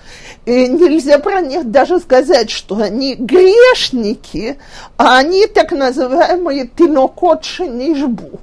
э, 0.46 0.68
нельзя 0.68 1.18
про 1.18 1.42
них 1.42 1.70
даже 1.70 2.00
сказать, 2.00 2.48
что 2.48 2.76
они 2.76 3.14
грешники, 3.14 4.58
а 4.96 5.18
они 5.18 5.46
так 5.46 5.72
называемые 5.72 6.66
тинокот 6.66 7.44
шенишбу. 7.44 8.40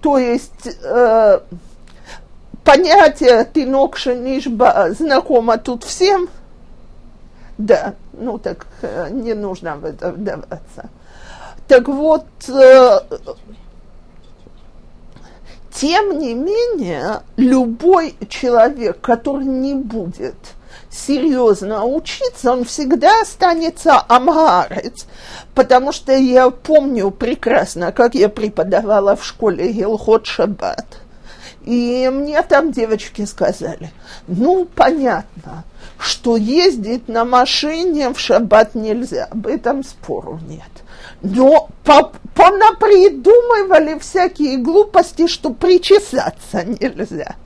То 0.00 0.16
есть 0.16 0.70
э, 0.82 1.40
понятие 2.64 3.46
тинок 3.52 3.98
шенишба 3.98 4.94
знакомо 4.98 5.58
тут 5.58 5.84
всем. 5.84 6.30
Да, 7.58 7.92
ну 8.14 8.38
так 8.38 8.66
э, 8.80 9.10
не 9.10 9.34
нужно 9.34 9.76
в 9.76 9.84
это 9.84 10.10
вдаваться. 10.12 10.88
Так 11.68 11.88
вот, 11.88 12.24
э, 12.48 13.00
тем 15.82 16.16
не 16.20 16.32
менее, 16.32 17.22
любой 17.36 18.14
человек, 18.28 19.00
который 19.00 19.46
не 19.46 19.74
будет 19.74 20.36
серьезно 20.88 21.84
учиться, 21.84 22.52
он 22.52 22.64
всегда 22.64 23.22
останется 23.22 23.98
амгарец, 23.98 25.06
потому 25.56 25.90
что 25.90 26.12
я 26.12 26.50
помню 26.50 27.10
прекрасно, 27.10 27.90
как 27.90 28.14
я 28.14 28.28
преподавала 28.28 29.16
в 29.16 29.24
школе 29.26 29.72
Гилхот 29.72 30.24
Шаббат. 30.24 30.86
И 31.64 32.08
мне 32.12 32.40
там 32.42 32.70
девочки 32.70 33.24
сказали, 33.24 33.90
ну, 34.28 34.66
понятно, 34.66 35.64
что 35.98 36.36
ездить 36.36 37.08
на 37.08 37.24
машине 37.24 38.10
в 38.10 38.20
шаббат 38.20 38.76
нельзя, 38.76 39.26
об 39.32 39.48
этом 39.48 39.82
спору 39.82 40.38
нет. 40.48 40.62
Но 41.22 41.68
понапридумывали 42.34 43.98
всякие 43.98 44.56
глупости, 44.58 45.26
что 45.26 45.50
причесаться 45.50 46.64
нельзя. 46.64 47.36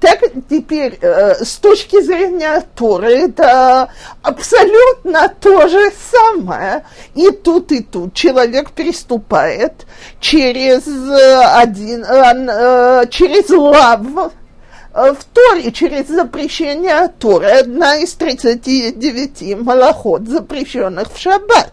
Так 0.00 0.20
теперь, 0.50 0.98
э, 1.00 1.42
с 1.42 1.56
точки 1.56 2.02
зрения 2.02 2.62
Торы, 2.74 3.12
это 3.12 3.90
абсолютно 4.22 5.28
то 5.40 5.68
же 5.68 5.90
самое. 6.12 6.84
И 7.14 7.30
тут, 7.30 7.72
и 7.72 7.82
тут 7.82 8.12
человек 8.12 8.72
переступает 8.72 9.86
через 10.20 10.86
э, 10.86 11.40
один, 11.54 12.04
э, 12.04 13.04
э, 13.04 13.06
через 13.08 13.48
лав 13.48 14.02
э, 14.94 15.12
в 15.14 15.24
Торе, 15.32 15.72
через 15.72 16.08
запрещение 16.08 17.08
Торы. 17.18 17.46
Одна 17.46 17.96
из 17.96 18.12
39 18.14 19.58
малоход, 19.62 20.28
запрещенных 20.28 21.10
в 21.10 21.18
шаббат. 21.18 21.72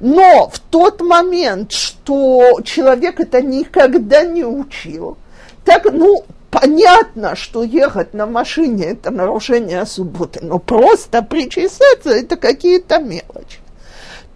Но 0.00 0.48
в 0.48 0.58
тот 0.58 1.00
момент, 1.00 1.72
что 1.72 2.60
человек 2.64 3.20
это 3.20 3.42
никогда 3.42 4.24
не 4.24 4.44
учил, 4.44 5.16
так, 5.64 5.86
ну, 5.92 6.24
понятно, 6.50 7.36
что 7.36 7.62
ехать 7.62 8.14
на 8.14 8.26
машине– 8.26 8.84
это 8.86 9.10
нарушение 9.10 9.84
субботы, 9.86 10.40
но 10.42 10.58
просто 10.58 11.22
причесаться– 11.22 12.10
это 12.10 12.36
какие-то 12.36 12.98
мелочи. 12.98 13.60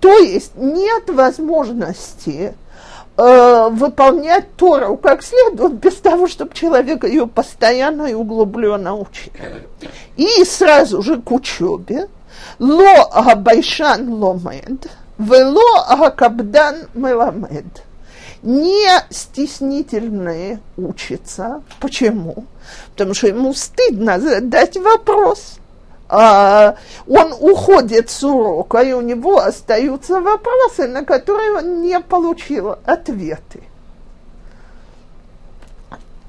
То 0.01 0.18
есть 0.18 0.53
нет 0.57 1.09
возможности 1.09 2.55
э, 3.16 3.68
выполнять 3.70 4.55
Тору 4.57 4.97
как 4.97 5.22
следует, 5.22 5.74
без 5.74 5.97
того, 5.97 6.26
чтобы 6.26 6.55
человек 6.55 7.05
ее 7.05 7.26
постоянно 7.26 8.07
и 8.07 8.14
углубленно 8.14 8.97
учил. 8.97 9.32
И 10.16 10.45
сразу 10.45 11.03
же 11.03 11.20
к 11.20 11.30
учебе. 11.30 12.09
Ло 12.59 13.05
агабайшан 13.12 14.12
ломед, 14.12 14.86
вело 15.21 15.85
агакабдан 15.87 16.89
меламед 16.95 17.85
не 18.43 18.89
стеснительные 19.11 20.61
учатся. 20.79 21.62
Почему? 21.79 22.47
Потому 22.93 23.12
что 23.12 23.27
ему 23.27 23.53
стыдно 23.53 24.18
задать 24.18 24.79
вопрос. 24.79 25.59
А, 26.09 26.77
он 27.07 27.35
уходит 27.39 28.09
с 28.09 28.25
урока, 28.25 28.79
и 28.81 28.95
у 28.95 29.03
него 29.03 29.39
остаются 29.39 30.23
вопросы, 30.23 30.89
на 30.89 31.05
которые 31.05 31.59
он 31.59 31.83
не 31.83 32.01
получил 32.01 32.77
ответы. 32.87 33.62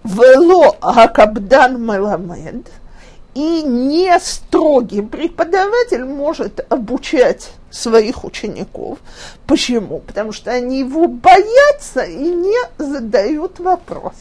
Вело 0.04 0.76
Акабдан 0.82 1.82
Меламед– 1.82 2.68
и 3.34 3.64
не 3.64 4.20
строгий 4.20 5.02
преподаватель 5.02 6.04
может 6.04 6.66
обучать 6.72 7.52
своих 7.72 8.24
учеников. 8.24 9.00
Почему? 9.48 10.00
Потому 10.00 10.32
что 10.32 10.52
они 10.52 10.80
его 10.80 11.08
боятся 11.08 12.04
и 12.04 12.30
не 12.30 12.58
задают 12.78 13.60
вопросы. 13.60 14.16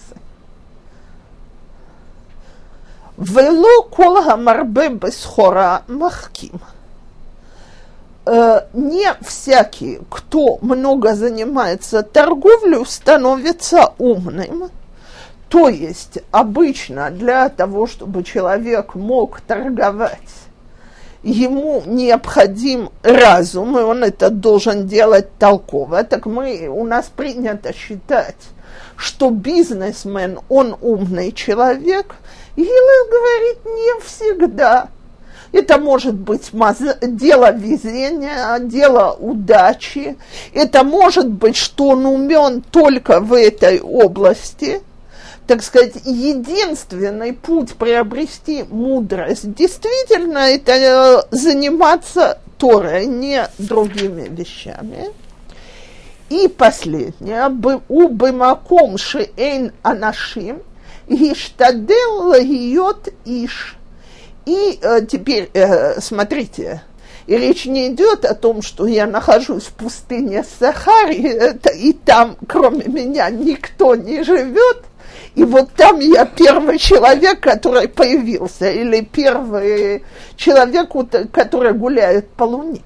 Вело 3.19 3.83
кол 3.83 4.23
гамарбе 4.23 4.89
бесхора 4.89 5.83
махким. 5.89 6.61
Э, 8.25 8.63
не 8.73 9.13
всякий, 9.21 10.01
кто 10.09 10.59
много 10.63 11.15
занимается 11.15 12.03
торговлей, 12.03 12.87
становится 12.87 13.93
умным– 13.99 14.71
то 15.51 15.69
есть 15.69 16.21
обычно 16.31 17.11
для 17.11 17.49
того, 17.49 17.89
чтобы 17.89 18.23
человек 18.23 18.95
мог 18.95 19.41
торговать, 19.41 20.19
ему 21.23 21.83
необходим 21.87 22.91
разум, 23.03 23.79
и 23.79 23.83
он 23.83 24.05
это 24.05 24.31
должен 24.31 24.87
делать 24.87 25.29
толково. 25.39 26.05
Так 26.05 26.27
мы, 26.27 26.69
у 26.69 26.85
нас 26.85 27.11
принято 27.15 27.73
считать, 27.73 28.37
что 28.97 29.31
бизнесмен, 29.31 30.41
он 30.49 30.77
умный 30.81 31.33
человек. 31.33 32.15
Гилел 32.57 33.07
говорит, 33.11 33.65
не 33.65 34.01
всегда. 34.03 34.89
Это 35.53 35.79
может 35.79 36.15
быть 36.15 36.51
дело 36.53 37.53
везения, 37.53 38.59
дело 38.61 39.17
удачи. 39.19 40.17
Это 40.55 40.85
может 40.85 41.29
быть, 41.29 41.57
что 41.57 41.89
он 41.89 42.07
умен 42.07 42.63
только 42.71 43.21
в 43.21 43.33
этой 43.35 43.81
области– 43.81 44.81
так 45.51 45.65
сказать, 45.65 45.95
единственный 46.05 47.33
путь 47.33 47.75
приобрести 47.75 48.65
мудрость, 48.71 49.53
действительно, 49.53 50.49
это 50.49 50.73
э, 51.33 51.37
заниматься 51.37 52.39
Торой, 52.57 53.07
не 53.07 53.49
другими 53.59 54.29
вещами. 54.29 55.07
И 56.29 56.47
последнее, 56.47 57.49
у 57.89 58.07
бымаком 58.07 58.97
шеэйн 58.97 59.73
анашим, 59.83 60.63
гиштадел 61.09 62.29
лагиот 62.29 63.09
иш. 63.25 63.77
И 64.47 64.79
э, 64.81 65.05
теперь, 65.05 65.51
э, 65.53 66.01
смотрите, 66.01 66.83
и 67.27 67.37
речь 67.37 67.67
не 67.67 67.89
идет 67.89 68.25
о 68.25 68.37
том, 68.37 68.63
что 68.63 68.87
я 68.87 69.09
нахожусь 69.09 69.65
в 69.65 69.73
пустыне 69.73 70.45
Сахари, 70.61 71.59
и 71.77 71.93
там, 71.93 72.37
кроме 72.47 72.85
меня, 72.85 73.31
никто 73.31 73.97
не 73.97 74.23
живет, 74.23 74.85
и 75.35 75.45
вот 75.45 75.73
там 75.75 76.01
я 76.01 76.25
первый 76.25 76.79
человек, 76.79 77.41
который 77.41 77.89
появился, 77.89 78.71
или 78.71 79.01
первый 79.01 80.05
человек, 80.37 80.91
который 81.33 81.73
гуляет 81.73 82.31
по 82.31 82.45
Луне. 82.45 82.83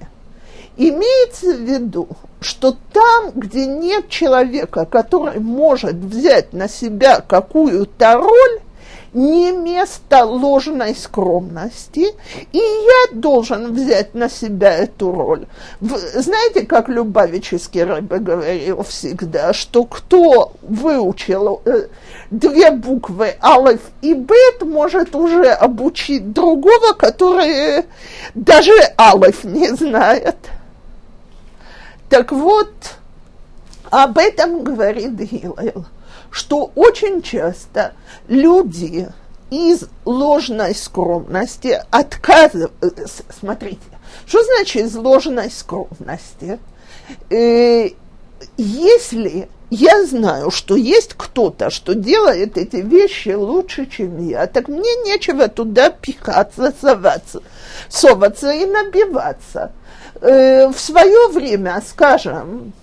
Имеется 0.77 1.53
в 1.53 1.61
виду, 1.61 2.07
что 2.41 2.75
там, 2.93 3.31
где 3.33 3.65
нет 3.65 4.09
человека, 4.09 4.85
который 4.85 5.39
может 5.39 5.95
взять 5.95 6.53
на 6.53 6.67
себя 6.67 7.21
какую-то 7.21 8.15
роль, 8.15 8.59
не 9.15 9.51
место 9.51 10.25
ложной 10.25 10.93
скромности, 10.93 12.13
и 12.51 12.57
я 12.57 13.13
должен 13.13 13.73
взять 13.73 14.13
на 14.13 14.29
себя 14.29 14.73
эту 14.73 15.11
роль. 15.11 15.47
Знаете, 15.79 16.65
как 16.65 16.89
Любавический 16.89 17.83
рыба 17.83 18.19
говорил 18.19 18.83
всегда, 18.83 19.53
что 19.53 19.85
кто 19.85 20.51
выучил 20.61 21.61
э, 21.63 21.87
две 22.29 22.71
буквы 22.71 23.35
Алиф 23.41 23.79
и 24.01 24.13
Бет, 24.13 24.63
может 24.63 25.15
уже 25.15 25.49
обучить 25.49 26.33
другого, 26.33 26.93
который 26.93 27.85
даже 28.33 28.73
Алиф 28.99 29.45
не 29.45 29.69
знает. 29.69 30.35
Так 32.09 32.33
вот, 32.33 32.69
об 33.89 34.17
этом 34.17 34.61
говорит 34.63 35.11
Гилел 35.11 35.85
что 36.35 36.69
очень 36.75 37.21
часто 37.21 37.93
люди 38.27 39.07
из 39.49 39.85
ложной 40.03 40.75
скромности 40.75 41.81
отказываются. 41.91 43.23
Смотрите, 43.39 43.79
что 44.25 44.43
значит 44.43 44.87
из 44.87 44.95
ложной 44.95 45.49
скромности? 45.49 46.59
Э, 47.29 47.87
если 48.57 49.47
я 49.69 50.05
знаю, 50.05 50.51
что 50.51 50.75
есть 50.75 51.13
кто-то, 51.13 51.69
что 51.69 51.95
делает 51.95 52.57
эти 52.57 52.77
вещи 52.77 53.29
лучше, 53.29 53.85
чем 53.85 54.27
я, 54.27 54.45
так 54.47 54.67
мне 54.67 54.93
нечего 55.05 55.47
туда 55.47 55.89
пихаться, 55.89 56.73
соваться, 56.81 57.41
соваться 57.87 58.51
и 58.51 58.65
набиваться. 58.65 59.71
Э, 60.19 60.67
в 60.67 60.77
свое 60.77 61.29
время, 61.29 61.81
скажем, 61.87 62.73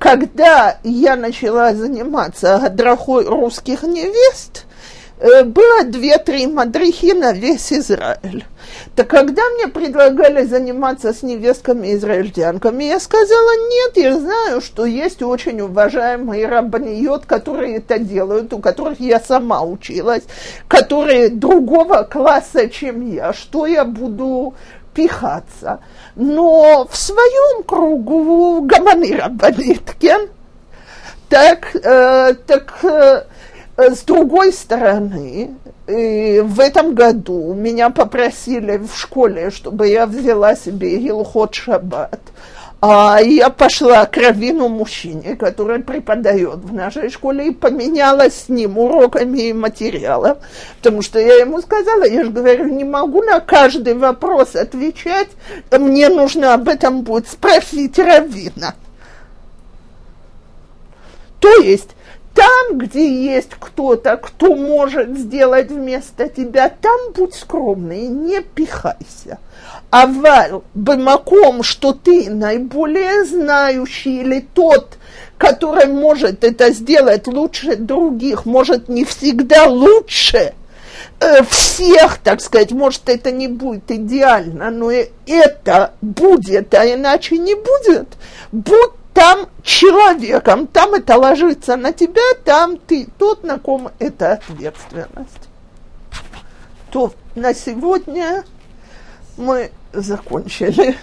когда 0.00 0.78
я 0.82 1.14
начала 1.14 1.74
заниматься 1.74 2.56
адрахой 2.56 3.26
русских 3.26 3.82
невест, 3.82 4.64
э, 5.18 5.44
было 5.44 5.84
две-три 5.84 6.46
мадрихи 6.46 7.12
на 7.12 7.32
весь 7.34 7.70
Израиль. 7.70 8.46
Так 8.96 9.08
когда 9.08 9.42
мне 9.50 9.68
предлагали 9.68 10.46
заниматься 10.46 11.12
с 11.12 11.22
невестками 11.22 11.92
израильтянками, 11.92 12.84
я 12.84 12.98
сказала, 12.98 13.50
нет, 13.68 13.96
я 13.98 14.18
знаю, 14.18 14.62
что 14.62 14.86
есть 14.86 15.22
очень 15.22 15.60
уважаемые 15.60 16.46
рабаниот, 16.46 17.26
которые 17.26 17.76
это 17.76 17.98
делают, 17.98 18.54
у 18.54 18.58
которых 18.58 19.00
я 19.00 19.20
сама 19.20 19.60
училась, 19.60 20.22
которые 20.66 21.28
другого 21.28 22.08
класса, 22.10 22.70
чем 22.70 23.06
я. 23.12 23.34
Что 23.34 23.66
я 23.66 23.84
буду 23.84 24.54
пихаться? 24.94 25.80
но 26.16 26.86
в 26.90 26.96
своем 26.96 27.62
кругу 27.62 28.62
гаманы 28.62 29.16
рабанит? 29.16 29.82
Так, 31.28 31.76
э, 31.76 32.34
так 32.46 32.78
э, 32.82 33.22
Э, 33.80 33.94
с 33.94 34.02
другой 34.02 34.52
стороны, 34.52 35.54
в 35.86 36.60
этом 36.60 36.94
году 36.94 37.54
меня 37.54 37.90
попросили 37.90 38.76
в 38.76 38.94
школе, 38.94 39.50
чтобы 39.50 39.88
я 39.88 40.06
взяла 40.06 40.54
себе 40.54 40.96
Илхот 41.08 41.54
Шаббат. 41.54 42.20
А 42.82 43.20
я 43.20 43.50
пошла 43.50 44.06
к 44.06 44.16
раввину 44.16 44.68
мужчине, 44.68 45.36
который 45.36 45.80
преподает 45.80 46.60
в 46.60 46.72
нашей 46.72 47.10
школе, 47.10 47.48
и 47.48 47.50
поменялась 47.50 48.46
с 48.46 48.48
ним 48.48 48.78
уроками 48.78 49.48
и 49.48 49.52
материалом, 49.52 50.38
потому 50.78 51.02
что 51.02 51.18
я 51.18 51.40
ему 51.40 51.60
сказала, 51.60 52.04
я 52.04 52.24
же 52.24 52.30
говорю, 52.30 52.68
не 52.68 52.84
могу 52.84 53.22
на 53.22 53.40
каждый 53.40 53.92
вопрос 53.92 54.56
отвечать, 54.56 55.28
мне 55.70 56.08
нужно 56.08 56.54
об 56.54 56.68
этом 56.68 57.02
будет 57.02 57.28
спросить 57.28 57.98
раввина. 57.98 58.74
То 61.38 61.50
есть 61.60 61.90
там, 62.34 62.78
где 62.78 63.34
есть 63.34 63.50
кто-то, 63.58 64.16
кто 64.16 64.56
может 64.56 65.18
сделать 65.18 65.70
вместо 65.70 66.30
тебя, 66.30 66.70
там 66.70 67.12
будь 67.14 67.34
скромный, 67.34 68.06
не 68.06 68.40
пихайся. 68.40 69.38
А 69.90 70.06
в 70.06 70.62
бымаком, 70.74 71.64
что 71.64 71.92
ты 71.92 72.30
наиболее 72.30 73.24
знающий 73.24 74.20
или 74.20 74.40
тот, 74.54 74.98
который 75.36 75.86
может 75.86 76.44
это 76.44 76.70
сделать 76.70 77.26
лучше 77.26 77.74
других, 77.74 78.46
может 78.46 78.88
не 78.88 79.04
всегда 79.04 79.66
лучше 79.66 80.54
э, 81.18 81.42
всех, 81.42 82.18
так 82.18 82.40
сказать, 82.40 82.70
может 82.70 83.08
это 83.08 83.32
не 83.32 83.48
будет 83.48 83.90
идеально, 83.90 84.70
но 84.70 84.92
это 85.26 85.94
будет, 86.00 86.72
а 86.74 86.86
иначе 86.86 87.38
не 87.38 87.56
будет. 87.56 88.08
Будь 88.52 88.92
там 89.12 89.48
человеком, 89.62 90.68
там 90.68 90.94
это 90.94 91.16
ложится 91.16 91.76
на 91.76 91.92
тебя, 91.92 92.22
там 92.44 92.76
ты 92.78 93.08
тот, 93.18 93.42
на 93.42 93.58
ком 93.58 93.90
это 93.98 94.34
ответственность. 94.34 95.48
То 96.92 97.12
на 97.34 97.54
сегодня 97.54 98.44
мы 99.36 99.70
закончили. 99.92 100.94